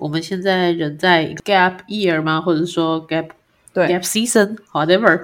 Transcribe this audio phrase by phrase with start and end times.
[0.00, 2.40] 我们现在人在 gap year 吗？
[2.40, 3.28] 或者说 gap
[3.72, 5.20] 对 gap season whatever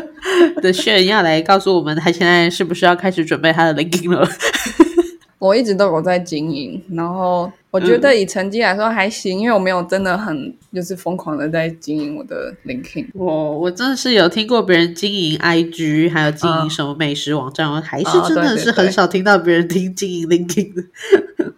[0.62, 4.26] 的炫耀来告诉我们，他现在是不是要开始准备他的 LinkedIn 了？
[5.38, 13.08] 我一直都有在经营，然后我觉得以成绩来说还行，因为我没有真的很就是疯狂的在经营我的 LinkedIn。
[13.12, 20.82] 我我真的是有听过别人经营 IG，还有经营什么美食网站，我还是啊真的是很少听到别人听经营 LinkedIn 的。
[20.82, 21.52] 哦，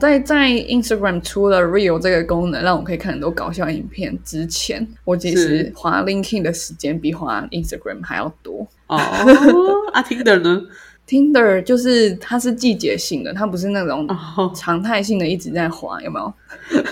[0.00, 4.18] 在在 Instagram 出了 Real 这个功能，让我可以看很多搞笑影片。
[4.24, 8.66] 之前我其实是滑 LinkedIn 的时间比滑 Instagram 还要多。
[8.86, 8.96] 哦，
[9.92, 10.62] 啊，Tinder 呢
[11.06, 16.32] ？Tinder 就是它是季节性的，它不是那种哦，常态性的一直在滑，有没有？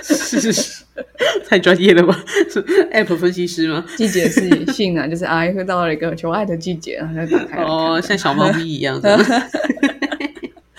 [0.02, 0.84] 是是，
[1.48, 2.14] 太专业了吧？
[2.50, 3.84] 是 App 分析师吗？
[3.96, 9.18] 季节是性啊，就是啊，又到了一个求爱的季节，然后就打开哦，像小猫咪一样的。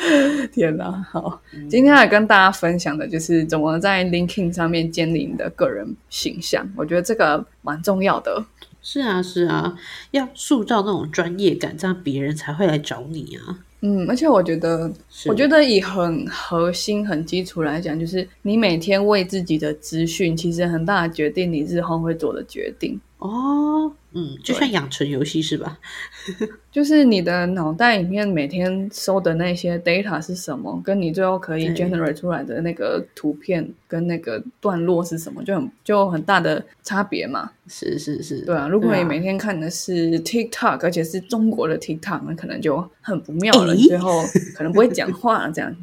[0.52, 8.44] 天哪，好，今天来跟大家分享的就是怎么在 LinkedIn 上面建立你的个人形象，我觉得这个蛮重要的。
[8.82, 9.78] 是啊，是啊，
[10.12, 13.60] 要塑造那种专业感，这样别人才会来找你啊。
[13.82, 14.92] 嗯，而且我觉得，
[15.28, 23.00] 我觉得以很核心、很基础来讲，就是你每天为自己的资讯，其实很大的决定你日后会做的决定。
[23.20, 25.78] 哦，嗯，就像养成游戏是吧？
[26.72, 37.52] 就是你的脑袋里面每天收的那些 data 是什么，跟你最后可以 generate 出来的那个图片跟那个段落是什么，就很就有很大的差别嘛。
[37.68, 44.24] 是是是，对啊，如果你每天看的是 TikTok，而且是中国的 TikTok，那可能就很不妙了，最后
[44.56, 45.76] 可能不会讲话这样，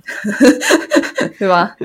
[1.39, 1.77] 对吧？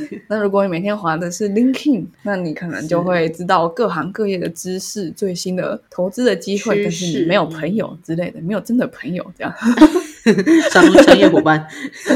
[0.28, 9.52] 那如果你每天滑的是 LinkedIn，那你可能就会知道各行各业的知识、最新的投资的机会，但是你没有朋友之类的，没有真的朋友这样。
[10.70, 11.66] 商商业伙伴，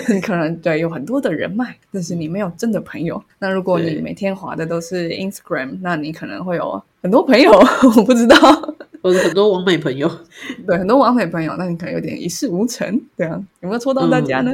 [0.08, 3.20] 你 可能对有很多的人脉，但是你没有真的朋友。
[3.40, 7.50] 那如果你每天滑的都是 Instagram，那你可能会有很多朋友，
[7.96, 8.36] 我不知道。
[9.02, 10.10] 我有很多完美朋友。
[10.66, 14.52] 对，很多完美朋友，那你可能有点一事无成，对啊，有没有戳到大家呢？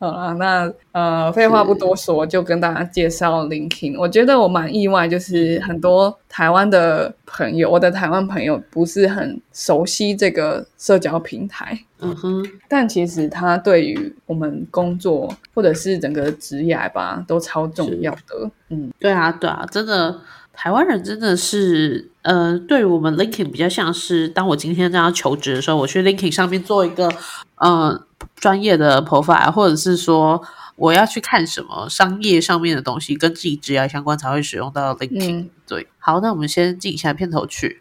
[0.00, 3.98] 好了，那呃，废话不多说，就跟大家介绍 LinkedIn。
[3.98, 18.48] 我觉得我蛮意外，就是很多台湾的朋友，我的台湾朋友不是很熟悉这个社交平台，嗯哼，但其实它对于我们工作或者是整个职业吧，都超重要的。
[18.68, 20.16] 嗯，对啊，对啊，真的，
[20.60, 27.08] 台湾人真的是，呃，对于我们 LinkedIn 比较像是，当我今天这样求职的时候，我去 LinkedIn 上面做一个，
[27.54, 28.04] 呃，
[28.34, 30.42] 专业的 profile，或者是说
[30.74, 37.80] 我要去看什么商业上面的东西，跟自己职业相关才会使用到 LinkedIn、嗯对，好，那我们先进一下片头曲。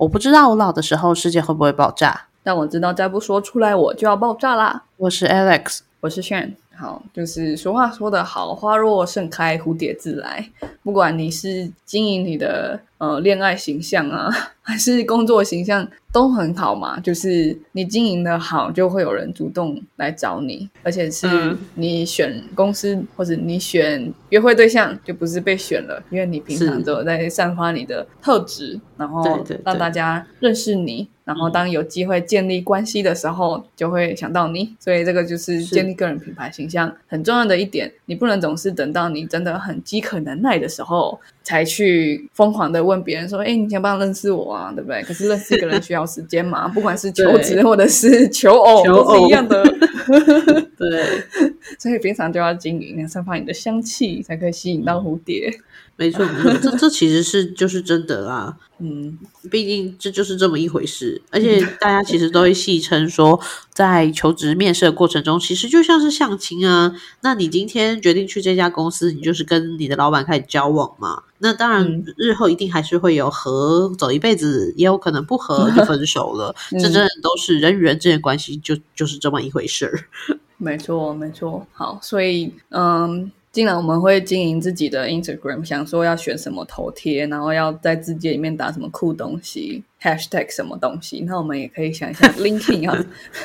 [0.00, 2.28] 我不知道我老的时候世界会不会爆炸。
[2.42, 4.84] 但我知道再不说出来，我就要爆炸啦。
[4.96, 10.48] 我是 Alex，我是炫，好，就是俗话说得好，花若盛开，蝴蝶自来。
[10.82, 14.30] 不管你是经营你的呃恋爱形象啊，
[14.62, 16.98] 还是工作形象，都很好嘛。
[17.00, 31.08] 就是你经营的好，就会有人主动来找你，而且是嗯你选公司或者你选约会对象，就不是被选了，因为你平常都有在散发你的特质，然后让大家认识你。
[31.22, 34.74] 然后，当有机会建立关系的时候，就会想到你。
[34.80, 37.92] 所以，这个就是是建立个人品牌形象很重要的一点。
[38.06, 44.72] 你不能总是等到你真的很饥渴难耐的时候，才去疯狂的问别人说：“哎，你想不想认识我啊？
[44.74, 49.62] 对不对？”可是认识一个人需要时间嘛， 不管是求职或者是求偶，求都是一样的。
[50.78, 51.04] 对，
[51.78, 55.52] 所以平常就要经营，要散发你的香气，才可以吸引到蝴蝶。
[56.00, 58.56] 没错没错，这这其实是就是真的啦。
[58.82, 59.18] 嗯，
[59.50, 63.38] 毕竟这就是这么一回事，而且大家其实都会戏称说，
[63.74, 66.94] 在求职面试的过程中，其实就像是相亲啊。
[67.20, 71.24] 那你今天决定去这家公司，你就是跟你的老板开始交往嘛。
[71.36, 76.54] 那当然嗯，日后一定还是会有合走一辈子，也有可能不合就分手了。
[76.72, 80.08] 嗯这真的都是人与人之间的关系，就就是这么一回事儿。
[80.56, 81.66] 没错，没错。
[81.72, 92.96] 好，所以嗯，既然我们会经营自己的 Instagram，想说要选什么头贴，然后要在字节里面打什么酷东西，#hashtag 什么东西，那我们也可以想一下 LinkedIn 要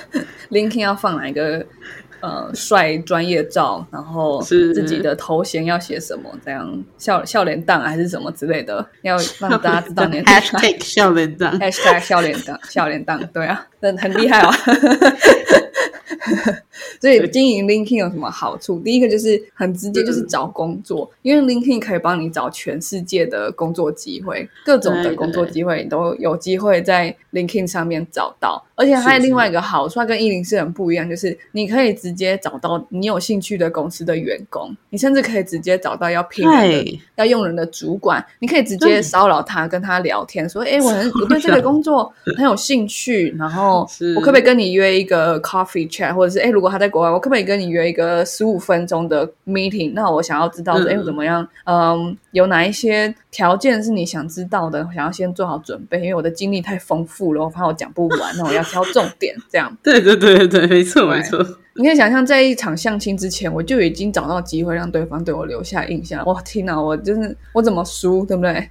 [0.51, 1.65] LinkedIn 要放哪一个
[2.19, 4.73] 呃帅专业照，然后是。
[4.75, 14.53] 自己的头衔要写什么，这样笑笑脸档还是什么之类的，要让大家知道你的 Hashtag 笑脸档，hashtag 笑脸档，笑脸档，对啊，很很厉害啊。
[17.05, 18.79] 所以经营 LinkedIn 有什么好处？
[18.79, 28.65] 第一个就是很直接，就是找工作，因为 LinkedIn 可以帮你找全世界的工作机会，各种的工作机会你都有机会在 LinkedIn 上面找到。
[28.77, 43.87] 而且还有另外一个好处，它跟一零四很不一样，就是你可以直接找到你有兴趣的公司的员工，你甚至可以直接找到要聘人的、要用人的主管，你可以直接骚扰他，跟他聊天，说：“哎，我很我对这个工作很有兴趣，然后
[44.17, 49.93] 我可不可以跟你约一个 coffee chat，或者是哎，如果他在国外，我可不可以跟你约一个十五分钟的 meeting？
[49.93, 51.47] 那我想要知道说，哎，怎么样？
[51.65, 54.83] 嗯，有哪一些条件是你想知道的？
[54.93, 58.65] 想要先做好准备，因为我的经历太丰富了，我怕我讲不完， 那我要。
[58.65, 61.39] 挑重点，这样对对对对，没错没错。
[61.75, 66.25] 你可以想象，在一场相亲之前，我就已经找到机会让对方对我留下印象。
[66.25, 68.67] 哇，天哪，我就是我怎么输，对不对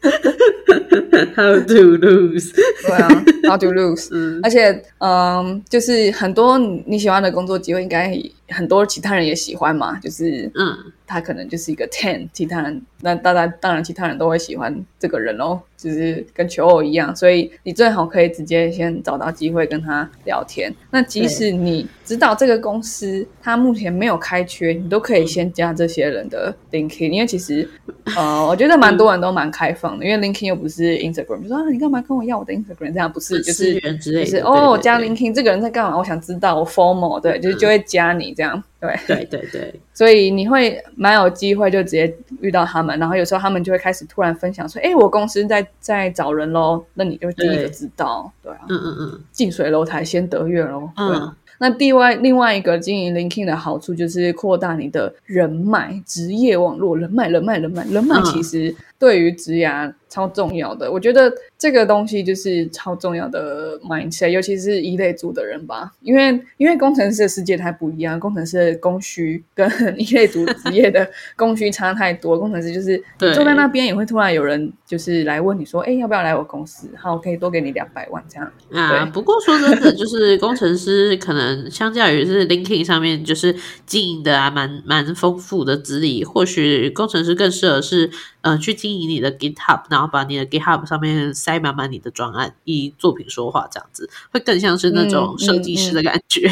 [1.36, 2.52] How to lose？
[2.86, 3.08] 对啊
[3.44, 4.10] ，How to lose？
[4.42, 8.12] 而且，嗯，就是很多你喜欢的工作机会，应该
[8.48, 9.98] 很多其他人也喜欢嘛。
[10.00, 10.76] 就是，嗯，
[11.06, 17.14] 他可能就是一个 ten，其他人那当然当然其他人都会喜欢这个人哦，就是跟求偶一样。
[17.14, 20.72] 所以你最好可以直接先找到机会跟他聊天。
[20.90, 27.68] 那即使你知道这个公司他目前没有开缺，你都可以先加这些人的 LinkedIn，因为其实，
[28.16, 31.00] 呃，我觉得蛮多人都蛮开放的，因为 LinkedIn 又不是。
[31.00, 32.92] Instagram 就说啊，你干嘛跟我要我的 Instagram？
[32.92, 35.96] 这样不是就是就是哦，加 LinkedIn 这个人在干嘛？
[35.96, 51.32] 我想知道，我 formal 对，就是就会加你这样，对对对对，所以你会蛮有机会就直接遇到他们，然后有时候他们就会开始突然分享说，哎，我公司在在找人喽，那你就第一个知道，对啊，嗯嗯嗯，近水楼台先得月喽，嗯。
[51.62, 60.92] 那另外另外一个经营 LinkedIn 的好处就是扩大你的人脉、职业网络、人脉、人脉、人脉、人脉，其实对于职涯超重要的。
[60.92, 69.66] 我觉得这个东西就是超重要的 mindset，尤其是一类组的人吧，因为因为工程师的世界太不一样，工程师的供需跟
[69.96, 72.38] 一类组职业的供需差太多。
[72.38, 73.02] 工程师就是
[73.34, 76.88] 坐在那边也会突然有人就是来问你说，哎，要不要来我公司？
[76.98, 78.52] 好，我可以多给你两百万这样。
[78.72, 81.70] 啊，不过说真的，就是工程师可能。
[81.70, 83.54] 相较于是 LinkedIn 上面就是
[83.86, 88.10] 经营的啊，蛮蛮丰富的资历，或许工程师更适合是
[88.42, 96.48] 呃去经营你的 GitHub，然后把你的 GitHub 上面塞满满你的专案，以作品说话，这样子会更像是那种设计师的感觉。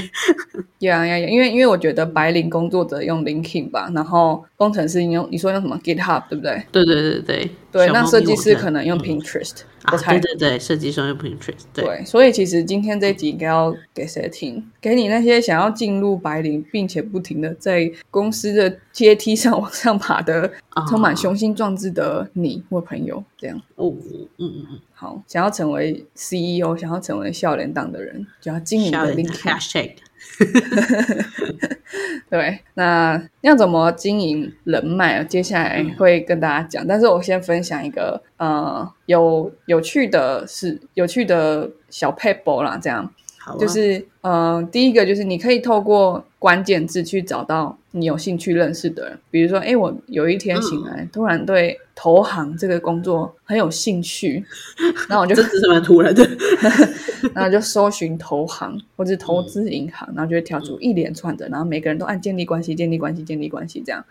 [0.81, 1.29] 呀呀呀！
[1.29, 6.62] 因为因为我觉得白领工作者用 LinkedIn 吧，然后工程师用你说用什么 GitHub 对不对？
[6.70, 7.87] 对对对对对。
[7.88, 9.61] 那设计师可能用 Pinterest。
[9.91, 11.65] 对对对，设计师用 Pinterest。
[11.73, 14.62] 对，所以其实今天这集应该要给谁听？
[14.81, 20.50] 给你那些想要进入白领，并且不停的在公司的阶梯上往上爬的，
[20.88, 23.59] 充满雄心壮志的你或朋友，这样。
[23.76, 23.94] 哦，
[24.37, 24.79] 嗯嗯嗯。
[24.93, 29.93] 好，想要成为 CEO，想要成为笑脸党的人，就要经营的 LinkedIn。
[32.31, 35.25] 对，那要怎么经营人脉？
[35.26, 43.11] 接下来会跟大家讲，但是我先分享一个呃有有趣的是有趣的小 paper 啦，这样，
[43.58, 51.79] 就是呃第一个就是你可以透过关键字去找到你有兴趣认识的人，比如说，哎，我有一天醒来，突然对。
[52.00, 54.44] 投行这个工作很有兴趣，
[55.11, 56.25] 那我就这只是蛮突然的，
[57.35, 64.05] 然后就搜寻投行或者投资银行，然后就会跳出一连串的，然后每个人都按建立关系、建立关系、建立关系这样。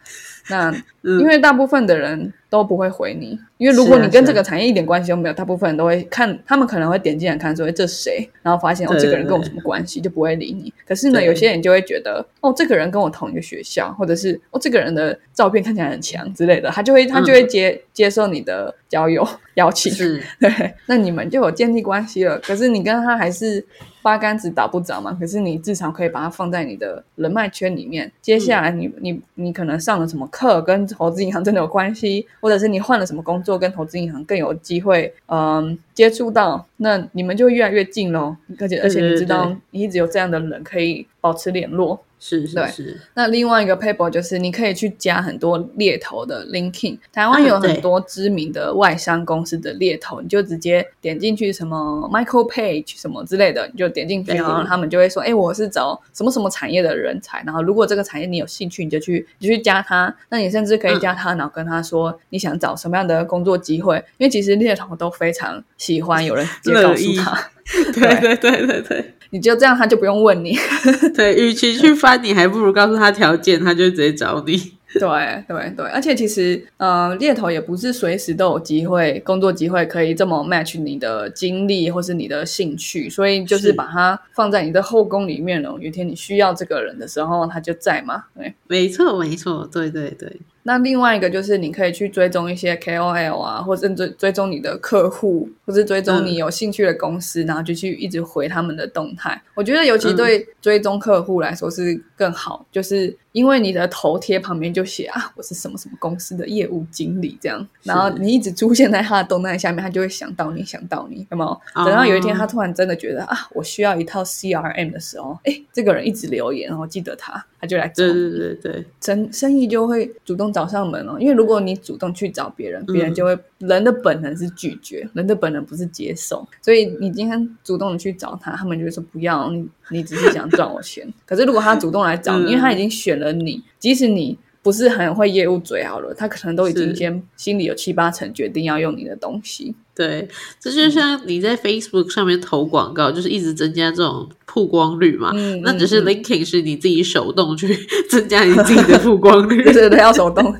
[0.49, 0.73] 那
[1.03, 10.73] 因为大部分的人都不会回你，因为如果你跟这个产业一点关系都没有，大部分人都会看，他们可能会点进来看说这是谁，然后发现哦这个人跟我什么关系，就不会理你。
[10.87, 17.81] 可是呢，有些人就会觉得哦这个人跟我同一个学校，或者是哦这个人的照片看起来很强之类的，他就会他就会接。
[17.97, 19.91] 接受你的交友 邀请，
[20.39, 22.37] 对，那你们就有建立关系了。
[22.37, 23.65] 可是你跟他还是
[24.07, 25.11] 八竿子打不着嘛。
[25.19, 28.09] 可是你至少可以把它放在你的人脉圈里面。
[28.21, 38.37] 接下来你你你可能上了什么课，跟投资银行真的有关系，或者是你换了什么工作，跟投资银行更有机会，嗯，接触到，那你们就越来越近喽。
[38.61, 41.99] 而且而且你知道，你一直有这样的人可以保持联络。
[42.19, 67.51] 是是是，那另外一个 paper 就是你可以去加很多猎头的 linking，台湾有很多知名的外商公司的猎头，你就直接点进去什么 Michael Page 什么之类的，你就点进去，然后他们就会说，哎，我是找什么什么产业的人才，然后如果这个产业你有兴趣，你就去你就去加他，那你甚至可以加他，然后跟他说你想找什么样的工作机会，因为其实猎头都非常喜欢有人直接告诉他，
[67.93, 69.13] 对对对对对。
[69.31, 70.57] 你就这样，他就不用问你。
[71.15, 74.73] 对，与其去翻，你还不如告诉他条件，他就直接找你。
[74.97, 85.69] 对对对，而且其实呃，猎头也不是随时都有机会工作机会可以这么 match 你的经历或是你的兴趣，所以就是是把它放在你的后宫里面了。
[85.71, 88.23] 有一天你需要这个人的时候，他就在嘛。
[88.35, 99.41] 对，没错没错，对对对，那另外一个就是你可以去追踪一些 KOL 啊，或者追追踪你的客户，或是追踪你有兴趣的公司，然后就去一直回他们的动态。
[99.55, 111.51] 我觉得尤其对追踪客户来说是更好，就是因为你的头贴旁边就写啊，我是什么什么公司的业务经理这样，然后你一直出现在他的动态下面，他就会想到你，想到你，有没有？
[111.75, 111.85] 哦。
[111.85, 118.13] 等到有一天他突然真的觉得啊，我需要一套 CRM 的时候，哎，这个人一直留言，然后记得他，他就来找对你。
[118.13, 131.07] 对对对，生生意就会主动找上门哦，因为如果你主动去找别人，别人就会、人的本能是拒绝，人的本能不是接受，所以你今天主动的去找他，他们就会说不要，你你只是想赚我钱。
[131.25, 139.73] 可是如果他主动来找你，嗯因为他已经选了你，即使你不是很会业务嘴好了，他可能都已经是先心里有七八成决定要用你的东西。
[139.95, 140.27] 对，
[140.59, 145.31] 这就像你在 Facebook 上面投广告，就是一直增加这种曝光率嘛。
[145.33, 147.75] 嗯那只是嗯嗯 LinkedIn 是你自己手动去
[148.09, 149.63] 增加你自己的曝光率。
[149.63, 150.55] 对对对，要手动。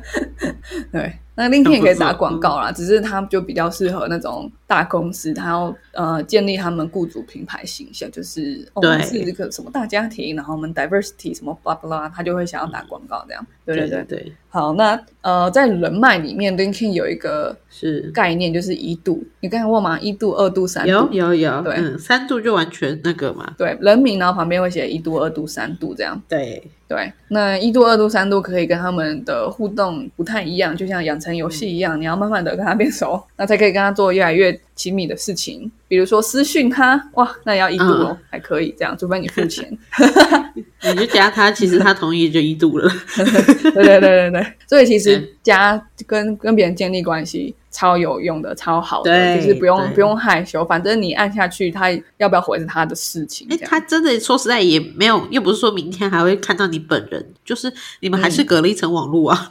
[0.90, 13.46] 对，那 LinkedIn 也可以打广告啦，只是它就比较适合那种大公司，它要呃建立他们雇主品牌形象，就是、哦、我们对是一个什么大家庭，然后我们 diversity 什么 blah blah，他就会想要打广告这样。
[13.66, 19.98] 对对对，对对，好，那呃在人脉里面，LinkedIn 有一个是概念就是一度，你刚才问嘛？
[20.00, 21.12] 一度、二度、三有度。
[21.12, 23.52] 有有，对嗯，三度就完全那个嘛。
[23.58, 26.20] 对，人名，然后旁边会写一度、二度、三度这样。
[26.28, 35.70] 对，对，那一度、二度、三度可以跟他们的互动不太一样，就像养成游戏一样，你要慢慢的跟他变熟，那才可以跟他做越来越亲密的事情。
[35.88, 39.66] 比如说私讯他，哇，那也要一度哦，嗯还可以这样，除非你付钱。
[40.82, 42.88] 你就加他，其实他同意就一度了。
[43.16, 53.46] 对对对对对，所以其实嗯加跟跟别人建立关系超有用的，超好的，就是不用不用害羞，反正你按下去，他要不要回是他的事情。
[53.50, 59.50] 哎，他真的说实在也没有，又不是说明天还会看到你本人，就是你们还是隔了一层网络啊。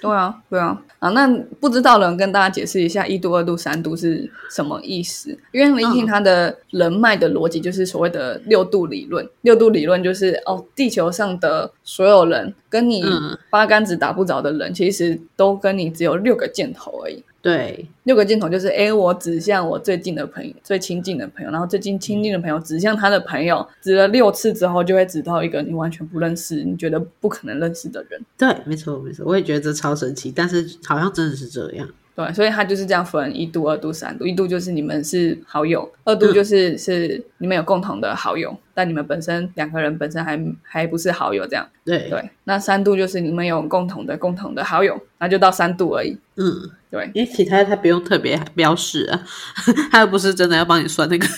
[0.00, 1.26] 对啊，对啊，啊，那
[1.58, 5.36] 不知道的人跟大家解释一下一度、二度、三度是什么意思？
[5.50, 9.28] 因为 LinkedIn 嗯它的人脉的逻辑就是所谓的六度理论。
[9.40, 17.24] 六度理论就是哦，地球上的所有人跟你嗯八竿子打不着的人，其实都跟你只有六个箭头而已。
[17.44, 28.18] 对，六个箭头就是，哎，我指向我最近的朋友、最亲近的朋友，然后最近亲近的朋友指向他的朋友，指了六次之后，就会指到一个你完全不认识、你觉得不可能认识的人。
[28.38, 31.86] 对，没错没错，我也觉得这超神奇，但是好像真的是这样。
[32.16, 34.24] 对，所以它就是这样分一度、二度、三度。
[34.24, 41.68] 一度就是你们是好友，二度就是、是你们有共同的好友，但你们本身两个人本身还还不是好友这样。
[41.84, 46.16] 对，对，那三度就是你们有共同的共同的好友，那就到三度而已。
[46.36, 49.26] 嗯，对，因为其他他不用特别标示啊，
[49.90, 51.26] 他又不是真的要帮你算那个。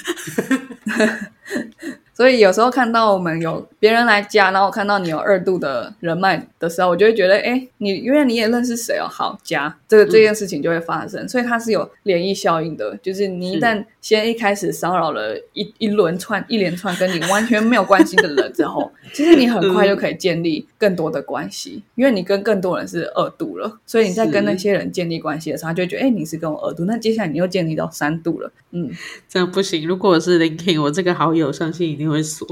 [2.17, 28.91] 所以有时候看到我们有别人来加，然后我看到你有二度的人脉的时候，我就会觉得，哎，你因为你也认识谁哦，好加这个这件事情就会发生，所以它是有涟漪效应的，就是你一旦先一开始骚扰了一一轮串一连串跟你完全没有关系的人之后， 其实你很快就可以建立更多的关系，因为你跟更多人是二度了，所以你在跟那些人建立关系的时候，他就会觉得，哎，你是跟我二度，那接下来你又建立到三度了，嗯。
[29.29, 29.87] 这样不行。
[29.87, 32.47] 如果我是 LinkedIn，我这个好友上线一定会锁。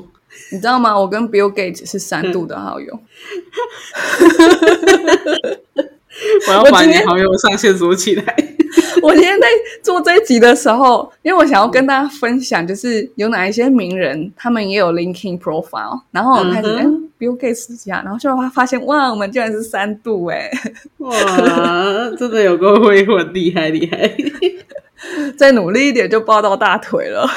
[0.50, 0.98] 你知道吗？
[0.98, 2.98] 我跟 Bill Gates 是三度的好友。
[6.48, 8.24] 我要把你好友上线锁起来。
[9.02, 9.46] 我今天在
[9.82, 20.50] 做这一集的时候，因为我想要跟大家分享，就是有哪一些名人，他们也有 LinkedIn profile，然后我开始嗯哼嗯 Bill Gates 加，然后就发现哇，我们竟然是三度哎！
[20.98, 21.12] 哇，
[22.18, 23.98] 真的有个会混，厉害厉害。
[25.36, 27.28] 再努力一点就抱到大腿了，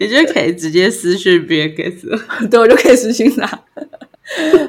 [0.00, 2.18] 你就可以直接私讯别人 get 了。
[2.50, 3.60] 对我就可以私信他。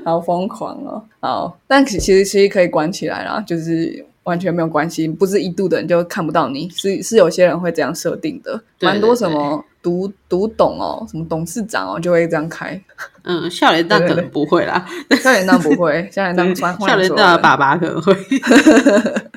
[0.03, 1.01] 好疯狂哦！
[1.21, 12.79] 好，但其其实其实可以关起来啦，就是完全没有关系，不是一度的人就看不到你，是是有些人会这样设定的，对蛮多什么读读懂哦，什么董事长哦，就会这样开。
[13.23, 14.85] 嗯，笑脸蛋可能不会啦，
[15.21, 18.13] 笑脸蛋不会，笑脸蛋穿笑脸蛋的爸爸可能会。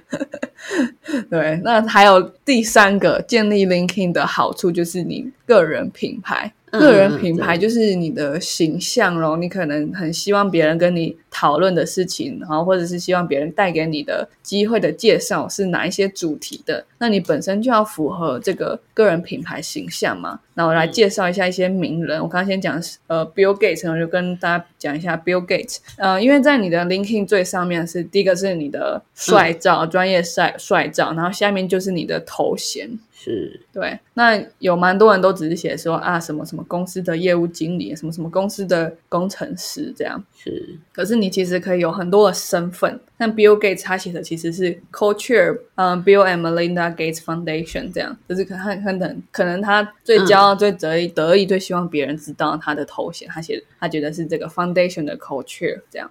[1.31, 6.53] 对，那还有第三个建立 linking 的好处就是你个人品牌。
[6.71, 20.41] 嗯个人品牌就是你的形象咯，你可能很希望别人跟你讨论的事情，然后或者是希望别人带给你的机会的介绍是哪一些主题的，那你本身就要符合这个个人品牌形象嘛。
[20.55, 22.21] 那我来介绍一下一些名人。
[22.21, 25.77] 我刚刚先讲呃，Bill Gates，我就跟大家讲一下 Bill Gates。
[25.97, 32.91] 呃，因为在你的 LinkedIn 最上面是第一个是你的帅照，专业帅帅照，然后下面就是你的头衔。
[33.21, 40.23] 是对，那有蛮多人都只是写说啊，什么什么公司的业务经理，什么什么公司的工程师这样。
[40.37, 43.01] 是，可是你其实可以有很多的身份。
[43.19, 56.09] 像 Bill Gates 他写的其实是 Co-chair，嗯，Bill and Melinda Gates Foundation 这样，就是可能可能可能他最骄傲、最得意、得意、最希望别人知道他的头衔，他写他觉得是这个 Foundation 的 Co-chair 这样。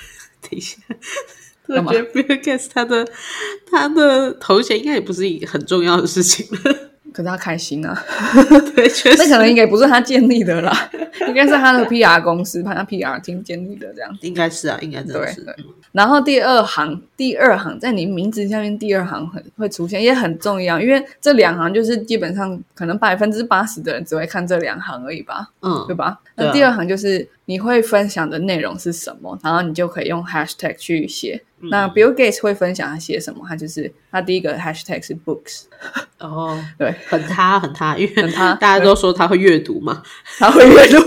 [0.42, 0.76] 等一下。
[1.76, 3.06] 我觉得 Bill Gates 他的
[3.70, 6.46] 他的头衔应该也不是一个很重要的事情。
[7.12, 8.04] 可是他开心啊，
[8.76, 10.90] 对，确实，那可能应该不是他建立的啦，
[11.26, 15.44] 应该是他的 PR 公司，他 PR 厅建立的这样，应该是啊，应该是。
[15.90, 26.20] 然后第二行，第二行在你名字下面第二行很会出现，也很重要，因为这两行就是基本上可能百分之八十的人只会看这两行而已吧，嗯，对吧？
[26.36, 31.42] 那第二行就是你会分享的内容是什么，然后你就可以用 Hashtag 去写。
[31.62, 33.44] 那 Bill Gates 会分享他写什么？
[33.48, 35.64] 他就是他第一个 Hashtag 是 Books，
[36.18, 40.02] 哦，对，很他很他，因为很他，大家都说他会阅读嘛，
[40.38, 40.98] 他会阅读。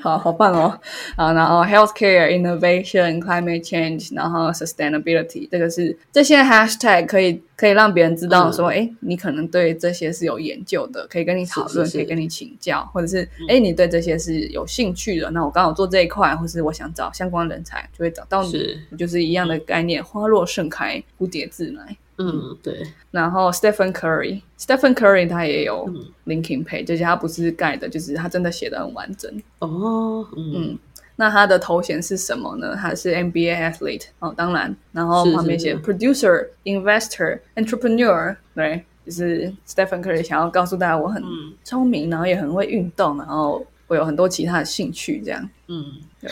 [0.00, 0.78] 好好棒哦！
[1.16, 15.30] 啊，然后 healthcare innovation climate change，然后 sustainability，这个是这些 hashtag 可以可以让别人知道说，哎，你可能对这些是有研究的，可以跟你讨论，可以跟你请教，或者是哎，你对这些是有兴趣的。
[15.30, 21.96] 那我刚好做这一块，或是我想找相关人才，就会找到你，就是一样的概念，花落盛开，蝴蝶自来。
[22.22, 22.86] 嗯，对。
[23.10, 25.90] 然后 Stephen Curry，Stephen Curry 他也有
[26.26, 29.42] LinkedIn page，就是他不是盖的，就是他真的写的很完整。
[29.60, 30.78] 哦，嗯。
[31.16, 32.74] 那他的头衔是什么呢？
[32.74, 34.74] 他是 NBA athlete 哦，当然。
[34.92, 41.22] 然后旁边写 producer、investor、entrepreneur，对，就是 Stephen Curry 想要告诉大家，我很
[41.62, 45.46] 聪明，然后也很会运动，然后我有很多其他的兴趣，这样。
[45.68, 45.84] 嗯，
[46.20, 46.30] 对。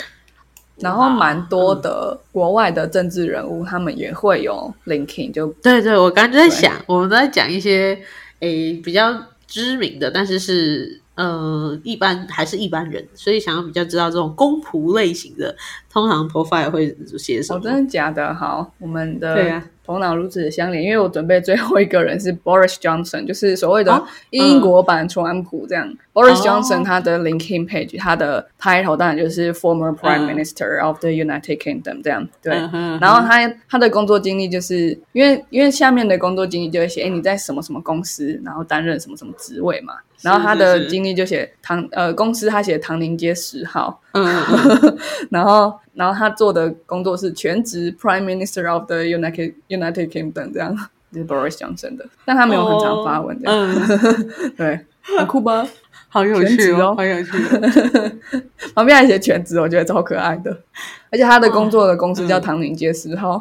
[0.80, 7.98] 然后蛮多的国外的政治人物，他们也会有 linking，就对对，我刚刚就在想，我们都在讲一些
[8.40, 9.12] 诶比较
[9.46, 15.56] 知名的，但是是呃一般还是一般人，所以想要比较知道这种公仆类型的，
[15.90, 17.60] 通常 profile 会写什么？
[17.60, 18.34] 真的假的？
[18.34, 19.64] 好，我们的对啊。
[19.88, 25.90] 头脑如此的相连，因为我准备最后一个人是 Boris Johnson，就是所谓的英国版川普这样。
[26.12, 32.28] Boris Johnson 他的 LinkedIn page，他的 title 当然就是 Former Prime Minister of the United Kingdom 这样。
[32.42, 32.54] 对，
[33.00, 39.94] 然后他他的工作经历就是因为因为下面的工作经历就会写，哎，你在什么什么公司，然后担任什么什么职位嘛。
[40.20, 44.98] 然后他的经历就写唐呃公司他写唐宁街十号，嗯，
[45.30, 50.76] 然后然后他做的工作是全职 Prime Minister of the United United Kingdom 这样，
[51.12, 53.76] 就是 Boris Johnson 的，但他没有很常发文这样，
[54.56, 54.84] 对，
[55.18, 55.66] 很酷吧？
[56.08, 57.30] 好有趣哦，好有趣。
[58.74, 60.50] 旁边还写全职，我觉得超可爱的，
[61.10, 63.40] 而且他的工作的公司叫唐宁街十号。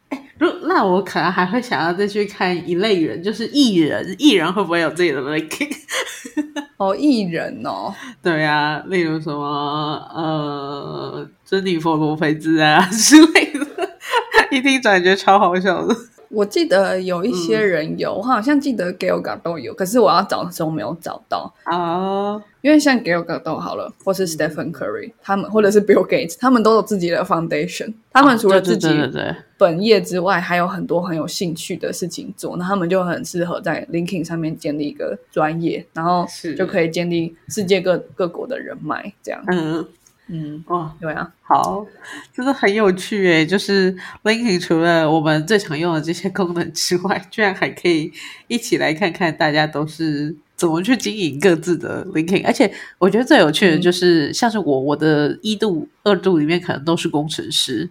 [0.66, 5.70] 那我可能还会想要再去看一类人，就是艺人，艺人会不会有自己的 linking？
[6.78, 7.92] 哦，艺人哦，
[8.22, 9.44] 对啊，例如什么
[10.14, 13.66] 呃，珍妮佛罗菲兹啊之类的，
[14.50, 15.94] 一听感觉超好笑的。
[16.30, 22.40] 我记得有一些人有，我好像记得 Gail g a 都有，可是我要找的时候没有找到啊。
[22.62, 27.94] 因为像 Gail g a 都好了，或是 Stephen Curry 他们，或者是 Bill Gates，他们都有自己的 foundation。
[28.12, 28.88] 他们除了自己
[29.58, 39.42] 本业之外，还有很多很有兴趣的事情做，那他们就很适合在 LinkedIn 上面建立一个专业，然后就可以建立世界各各国的人脉，这样。
[39.48, 39.84] 嗯。
[40.32, 41.84] 嗯哦，对啊，好，
[42.32, 43.44] 真的很有趣诶。
[43.44, 48.12] 就是 LinkedIn 除了我们最常用的这些功能之外，居然还可以
[48.46, 52.46] 一起来看看大家都是怎么去经营各自的 LinkedIn。
[52.46, 57.88] 而且我觉得最有趣的就是，像是我我的一度、二度里面可能都是工程师。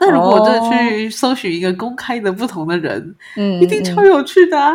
[0.00, 4.74] 那如果真的去搜寻一个公开的不同的人，嗯，一定超有趣的啊。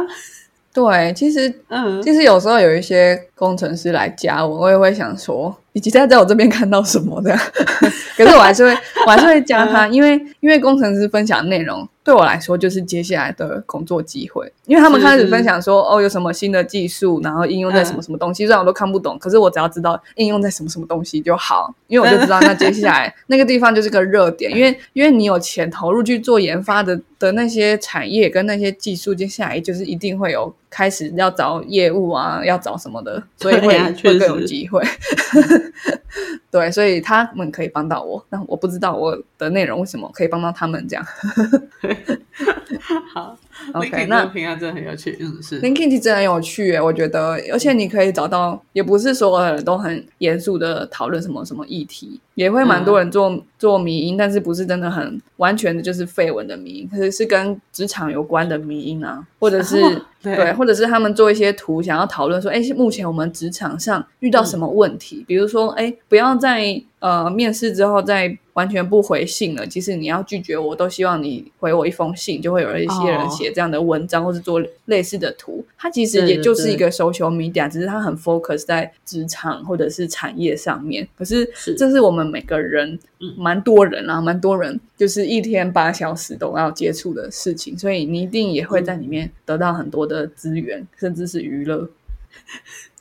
[0.73, 7.35] 对，其实，嗯，其实有时候有一些工程师来加我，我也会想说，以及在在我这边看到什么的，
[8.15, 30.53] 可是我还是会，我还是会加他，因为因为工程师分享内容对我来说就是接下来的工作机会，因为他们开始分享说，哦，有什么新的技术，然后应用在什么什么东西，虽然我都看不懂，可是我只要知道应用在什么什么东西就好，因为我就知道那接下来 那个地方就是个热点，因为因为你有钱投入去做研发的的那些产业跟那些技术，接下来就是一定会有。
[30.73, 34.81] 开始要找业务啊，要找什么的，所以会、会更有机会。
[36.49, 41.05] 对，所以他们可以帮到我，但我不知道我的内容为什么可以帮到他们这样。
[43.13, 43.37] 好
[43.73, 45.61] OK，那这个平安真的很有趣，嗯，是。
[45.61, 60.35] LinkedIn 其实真的很有趣耶，我觉得，而且你可以找到，也不是所有人都很严肃的讨论什么什么议题，也会蛮多人做、做迷音，但是不是真的很完全的就是绯闻的迷音，可是是跟职场有关的迷音啊，或者是、哦对。
[60.35, 65.23] 对，或者是他们做一些图，想要讨论说，哎，目前我们职场上遇到什么问题？
[65.27, 73.29] 比如说，哎，不要在呃面试之后再完全不回信了，即使你要拒绝我，都希望你回我一封信，就会有一些人哦。
[73.29, 75.65] 写这样的文章，或是做类似的图。
[75.77, 81.07] 它其实也就是一个 social media，只是它很 focus 在职场或者是产业上面。
[81.17, 81.73] 可是是。
[81.75, 83.33] 这是我们每个人嗯。
[83.37, 91.89] 蛮多人啊，蛮多人就是一天八小时都要接触的事情，所以你一定也会在里面得到很多的资源，甚至是娱乐。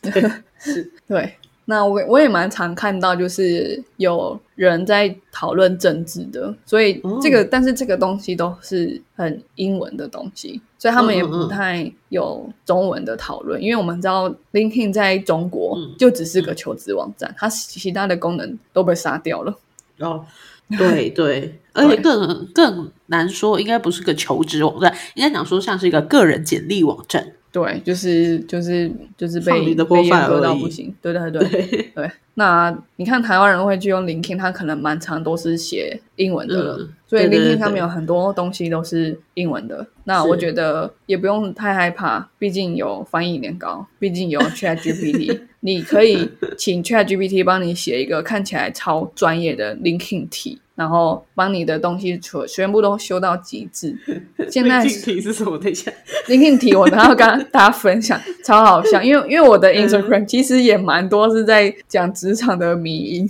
[0.58, 0.90] 是。
[1.06, 7.18] 对，那我我也蛮常看到，就是有人在讨论政治的，所以哦。
[7.22, 15.94] 这个、但是这个东西都是很英文的东西，所以他们也不太有中文的讨论，因为我们知道 LinkedIn 在中国嗯。
[15.98, 19.58] 就只是个求职网站，它其他的功能都被杀掉了。
[19.98, 20.24] 哦，
[20.78, 27.32] 对对，而且更更难说，应该不是个求职网站，应该讲说像是一个个人简历网站。
[27.52, 30.94] 对，就是就是就是被被阉割到不行。
[31.02, 39.84] 对对 对对， 对，那你看台湾人会去用 LinkedIn，他可能蛮常都是写英文的了，嗯所以对对 LinkedIn 对上面有很多东西都是英文的。
[40.04, 50.60] 那我觉得也不用太害怕，毕竟有翻译年糕，毕竟有 Chat GPT， 你可以请 Chat GPT 帮你写一个看起来超专业的 LinkedIn 题。
[50.80, 53.94] 然后帮你的东西全全部都修到极致。
[54.50, 55.58] 现在竞题是什么？
[55.58, 55.92] 等一下
[56.26, 63.28] ，LinkedIn 题我等下要跟大家分享，超好笑， 因为因为我的 Instagram 其实也蛮多是在讲职场的迷因，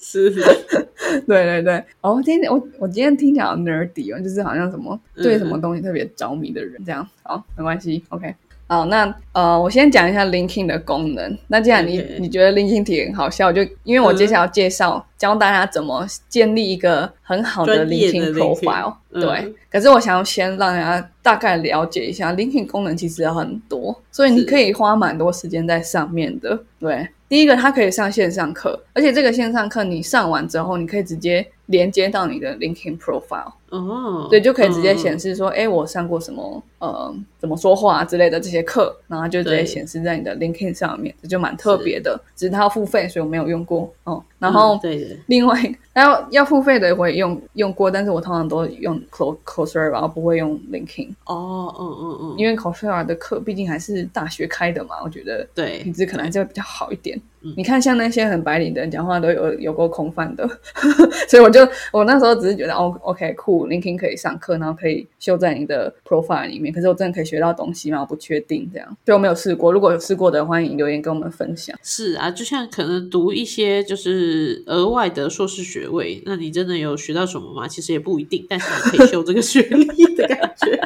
[0.00, 0.40] 是是
[1.26, 1.82] 对对对。
[2.00, 7.04] 哦，今天我我今天听起来好 nerdy 哦，就是好像什么对什么东西特别着迷的人这样。
[7.24, 8.32] 好，没关系，OK。
[8.72, 11.38] 好，那呃，我先讲一下 LinkedIn 的功能。
[11.48, 18.94] 那既然你你觉得 LinkedIn 题很好笑，就因为我接下来要介绍、教大家怎么建立一个很好的专业的 LinkedIn LinkedIn profile。
[19.10, 26.58] 嗯对，可是我想要先让大家大概了解一下，LinkedIn 功能其实很多，所以你可以花蛮多时间在上面的。
[26.80, 33.52] 对，第一个它可以上线上课，而且这个线上课你上完之后，你可以直接连接到你的 LinkedIn profile。
[33.72, 35.34] 哦，对，就可以直接显示。
[35.34, 42.20] 说，哎、我上过什么呃怎么说话之类的这些课，然后就直接显示在你的 LinkedIn 上面，这就蛮特别的。
[42.36, 44.22] 只是它要付费，所以我没有用过哦。
[44.38, 45.58] 然后、嗯对，另外
[45.94, 57.18] 要要付费的我也用用过，但是我通常都用 Clo Coursera，然后不会用 LinkedIn，哦，嗯嗯嗯，因为 Coursera 的课毕竟还是大学开的嘛，我觉得对品质可能还是会比较好一点。
[57.44, 60.48] 嗯你看，像那些很白领的人讲话都有有够空泛的，
[61.28, 61.60] 所以我就
[61.92, 66.72] 我那时候只是觉得哦，OK，酷，LinkedIn 可以上课，然后可以秀在你的 profile 里面。
[66.72, 68.00] 可是我真的可以学到东西吗？
[68.00, 69.72] 我不确定这样，所以我没有试过。
[69.72, 71.76] 如果有试过的，欢迎留言跟我们分享。
[71.82, 77.66] 是啊，就像可能读一些就是额外的硕士学位，那你真的有学到什么吗？
[77.68, 80.80] 其实也不一定，但是你可以修这个学历的感觉。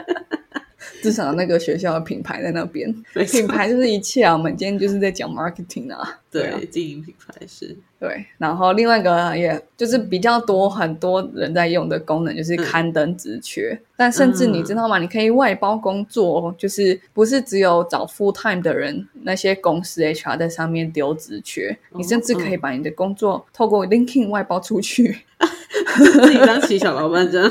[1.06, 2.92] 至少那个学校的品牌在那边，
[3.30, 4.32] 品牌就是一切啊。
[4.32, 13.80] 我们今天就是在讲 marketing 啊，啊对，经营品牌是对，然后另外一个也就是比较多很多人在用的功能，就是刊登职缺。
[13.96, 14.98] 但甚至你知道吗？
[14.98, 25.18] 你可以外包工作哦，就是不是只有找 full time 的人，那些公司 HR 在上面丢职缺，你甚至可以把你的工作透过 LinkedIn 外包出去。
[25.96, 27.50] 自己当起小老板这样。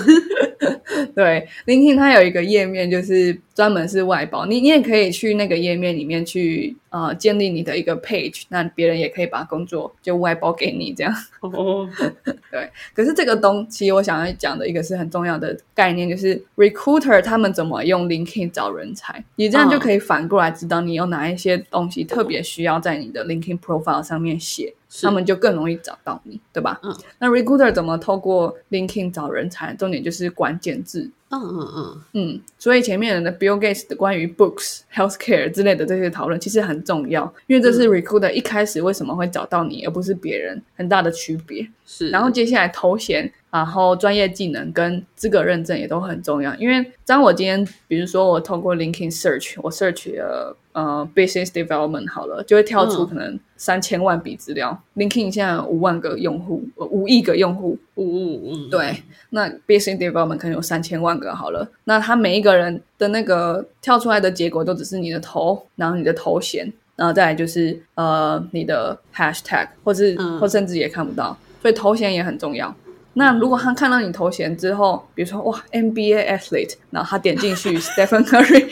[1.15, 11.13] 对，LinkedIn 它有一个页面，就是专门是外包，你你也可以去那个页面里面去呃建立你的一个 page，那别人也可以把工作就外包给你这样。
[11.41, 11.88] 哦，
[12.51, 26.80] 对，可是这个东西我想要讲的一个是很重要的概念，就是 recruiter 他们怎么用 LinkedIn 找人才，你这样就可以反过来知道你有哪一些东西特别需要在你的 LinkedIn profile 上面写，他们就更容易找到你，对吧？
[26.84, 26.95] 嗯。
[27.19, 29.73] 那 recruiter 怎么透过 LinkedIn 找人才？
[29.75, 31.09] 重点就是关键字。
[31.29, 41.67] 嗯嗯嗯，嗯，所以前面的 Bill Gates 的关于 books、healthcare 之类的这些讨论其实很重要，因为这是 recruiter 一开始为什么会找到你，而不是别人，很大的区别。
[41.85, 42.09] 是。
[42.09, 46.53] 然后接下来头衔，然后专业技能跟资格认证也都很重要。
[46.55, 54.77] 因为当我今天，比如说我通过 LinkedIn search，我 search 了呃 business development 好了，就会跳出嗯可能三千万笔资料。
[54.97, 72.75] LinkedIn 现在有五万个用户，呃五亿个用户，五五五，对，那 business development 可能有三千万万个好了，那他每一个人的那个跳出来的结果都只是你的头，然后你的头衔，然后再来就是呃你的 hashtag，或是、嗯或甚至也看不到，所以头衔也很重要。
[73.17, 78.69] 那如果他看到你头衔之后，比如说哇 NBA athlete，然后他点进去 Stephen Curry，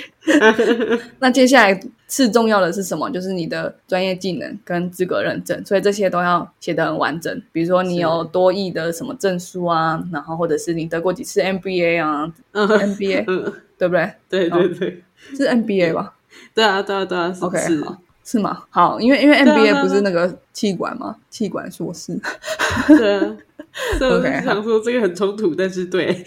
[1.19, 3.09] 那接下来次重要的是什么？
[3.09, 7.41] 就是你的专业技能跟资格认证，所以这些都要写得很完整。
[7.53, 14.11] 比如说你有多亿的什么证书啊，然后或者是你得过几次 NBA 啊 嗯，NBA 嗯，对不对？
[14.29, 15.03] 对对对，
[15.35, 16.13] 是 NBA 吧
[16.53, 18.63] 对啊对啊对啊，是？OK，是好，是吗？
[18.69, 21.15] 好，因为因为 NBA 啊不是那个气管吗？
[21.29, 22.19] 气管硕士。
[22.87, 23.37] 对啊。
[23.97, 26.23] 所以我是想说这个很冲突，但是对，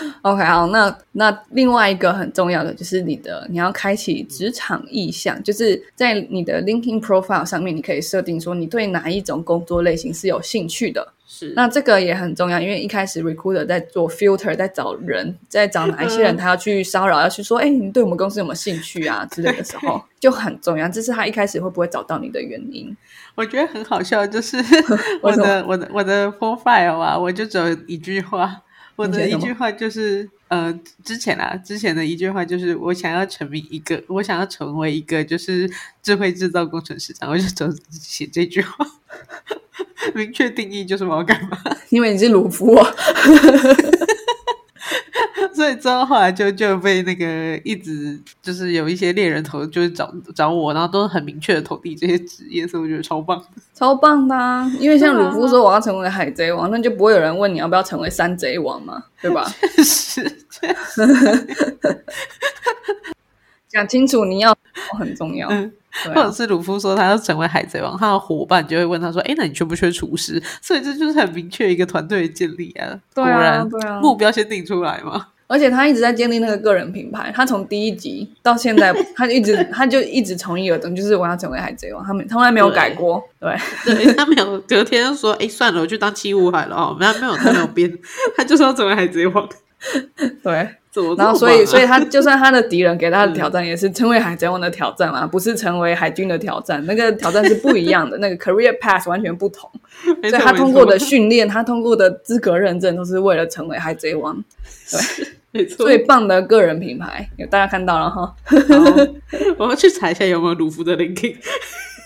[0.22, 11.12] OK，好，那那另外一个很重要的就是你的你要开启职场意向，就是在你的 LinkedIn profile 上面，你可以设定说你对哪一种工作类型是有兴趣的。
[11.28, 20.88] 是那这个也很重要，因为一开始 recruiter 在做 filter，在找人，在找哪一些人嗯他要去骚扰，要去说，哎、你对我们公司有没有兴趣啊之类的时候，就很重要。
[20.88, 22.96] 这是他一开始会不会找到你的原因。
[23.34, 24.56] 我觉得很好笑，就是
[25.20, 28.62] 我的我的我的 profile 啊，我就只有一句话，
[28.96, 30.72] 我的一句话就是呃，
[31.04, 35.70] 之前啊，之前的一句话就是我想要成为一个，我想要成为一个就是
[36.02, 38.86] 智慧制造工程师，然后我就总写这句话，
[40.14, 41.58] 明确定义就是我要干嘛，
[41.90, 42.86] 因为你是鲁夫哦，
[45.56, 53.46] 所以之后后来就就被那个一直就是有一些猎人头就是找找我，然后都很明确的投递这些职业，所以我觉得超棒的。
[53.72, 54.70] 超棒的啊！
[54.78, 59.50] 因为像鲁夫说我要成为海贼王，那就不会有人问你要不要成为山贼王嘛，对吧？
[59.74, 60.38] 确实，
[63.68, 64.54] 讲清楚你要
[64.98, 65.48] 很重要。
[65.48, 65.72] 嗯。
[66.14, 73.00] 或者是鲁夫说他要成为海贼王，他的伙伴就会问他说：“哎，那你缺不缺厨师？”所以这就是很明确一个团队的建立啊。
[73.14, 75.28] 对啊果然对啊目标先定出来嘛。
[75.46, 83.22] 而且他一直在建立那个个人品牌，他从第一集到现在，他一直 他就一直从一而终，就是我要成为海贼王，他们从来没有改过。
[83.40, 87.96] 对，对他没有隔天就说：“哎，算了，我去当七武海了哦。”没有没有，他没有变，
[88.36, 89.48] 他就是要成为海贼王。
[90.42, 90.68] 对？
[91.18, 99.70] 然后所以所以他就算他的敌人给他的挑战也是成为海贼王的挑战嘛，不是成为海军的挑战，那个挑战是不一样的， 那个 career path 完全不同。
[100.22, 104.42] 所以他通过的训练，他通过的资格认证，都是为了成为海贼王
[105.56, 105.86] 没错。
[105.86, 107.28] 最棒的个人品牌。
[107.36, 108.34] 有大家看到了哈
[109.58, 111.36] 我要去查一下有没有鲁夫的 linking。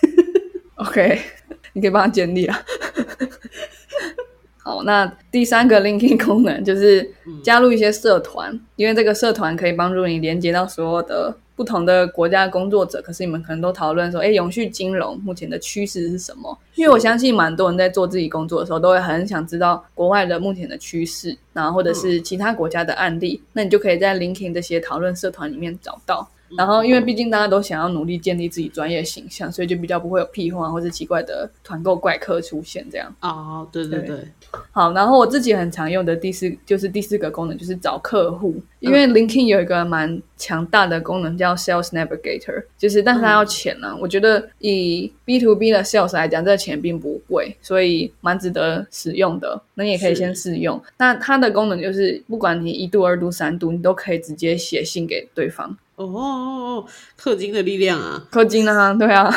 [0.77, 1.21] OK，
[1.73, 2.61] 你可以帮他建立啊。
[4.63, 7.11] 好，那第三个 linking 功能就是
[7.43, 13.03] 加入一些社团，因为这个社团可以帮助你连接到所有的不同的国家的工作者。
[13.03, 16.59] 可是你们可能都讨论说，哎，永续金融目前的趋势是什么？
[16.75, 23.43] 因为我相信蛮多人在做自己工作的时候，都会很想知道国外的目前的趋势，然后或者是其他国家的案例。
[23.53, 26.27] 那你就可以在 linking 这些讨论社团里面找到。
[26.57, 33.15] 然后，因为毕竟大家都想要努力建立自己专业形象，所以就比较不会有屁话或者奇怪的团购怪客出现这样。
[33.21, 34.19] 哦，对对对，
[34.71, 49.61] 好，然后我自己很常用的第四就是第四个功能就是找客户，因为 LinkedIn 有一个蛮强大的功能叫 Sales Navigator，就是但是它要钱呢、我觉得以 B to B 的 Sales 来讲，这个钱并不贵，所以蛮值得使用的。
[49.75, 50.83] 那你也可以先试用。
[50.99, 55.77] 那它的功能就是，不管你一度、二度、三度，你都可以直接写信给对方。
[56.01, 56.87] 哦哦哦，
[57.21, 58.23] 氪金的力量啊！
[58.33, 59.31] 氪金啊，对啊，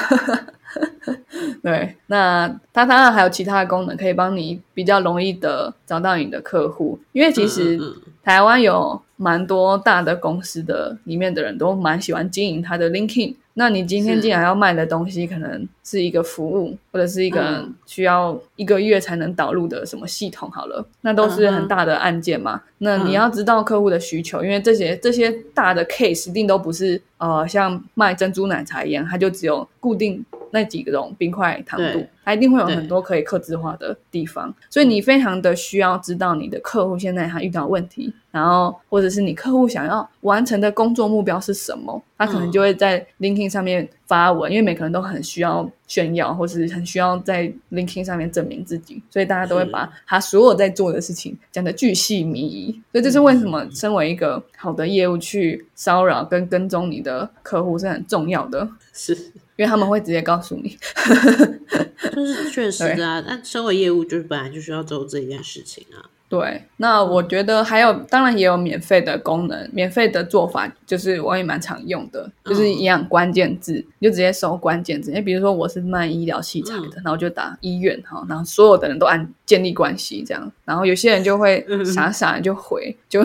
[1.62, 1.96] 对。
[2.08, 7.78] 那它当然还有其他的功能，可以帮你比较容易的找到你的客户，因为其实
[8.24, 13.36] 台湾有蛮多大的公司的里面的人都蛮喜欢经营他的 LinkedIn。
[13.56, 22.64] 那你今天是既然要卖的东西，可能是一个服务，或者是一个嗯需要一个月才能导入的什么系统，好了，那都是很大的案件嘛。
[22.80, 42.54] 那你嗯要知道客户的需求，因为这些这些大的 case 一定都不是呃像卖珍珠奶茶一样，它就只有固定那几种冰块糖度，它一定会有很多可以克制化的地方，所以你非常的需要知道你的客户现在他遇到问题，然后或者是你客户想要完成的工作目标是什么，他可能嗯。
[42.54, 58.70] 就会在 LinkedIn 上面发文，因为每个人都很需要炫耀，或是很需要在 LinkedIn 上面证明自己，所以大家都会把他所有在做的事情讲的巨细靡遗，所以这是为什么身为一个好的业务去骚扰跟跟踪你的客户是很重要的。
[58.94, 59.18] 是
[59.56, 60.78] 因为他们会直接告诉你。
[62.14, 66.06] 就是确实啊，但身为业务，就是本来就需要做这件事情啊。
[66.30, 75.12] 对，那我觉得还有，当然也有免费的功能，免费的做法就是我也蛮常用的，就是一样关键字，你就直接搜关键字。
[75.14, 83.24] 哎，比如说我是卖医疗器材的，然后就打医院哈，然后所有的人都按建立关系这样，然后有些人就会 傻傻就回，就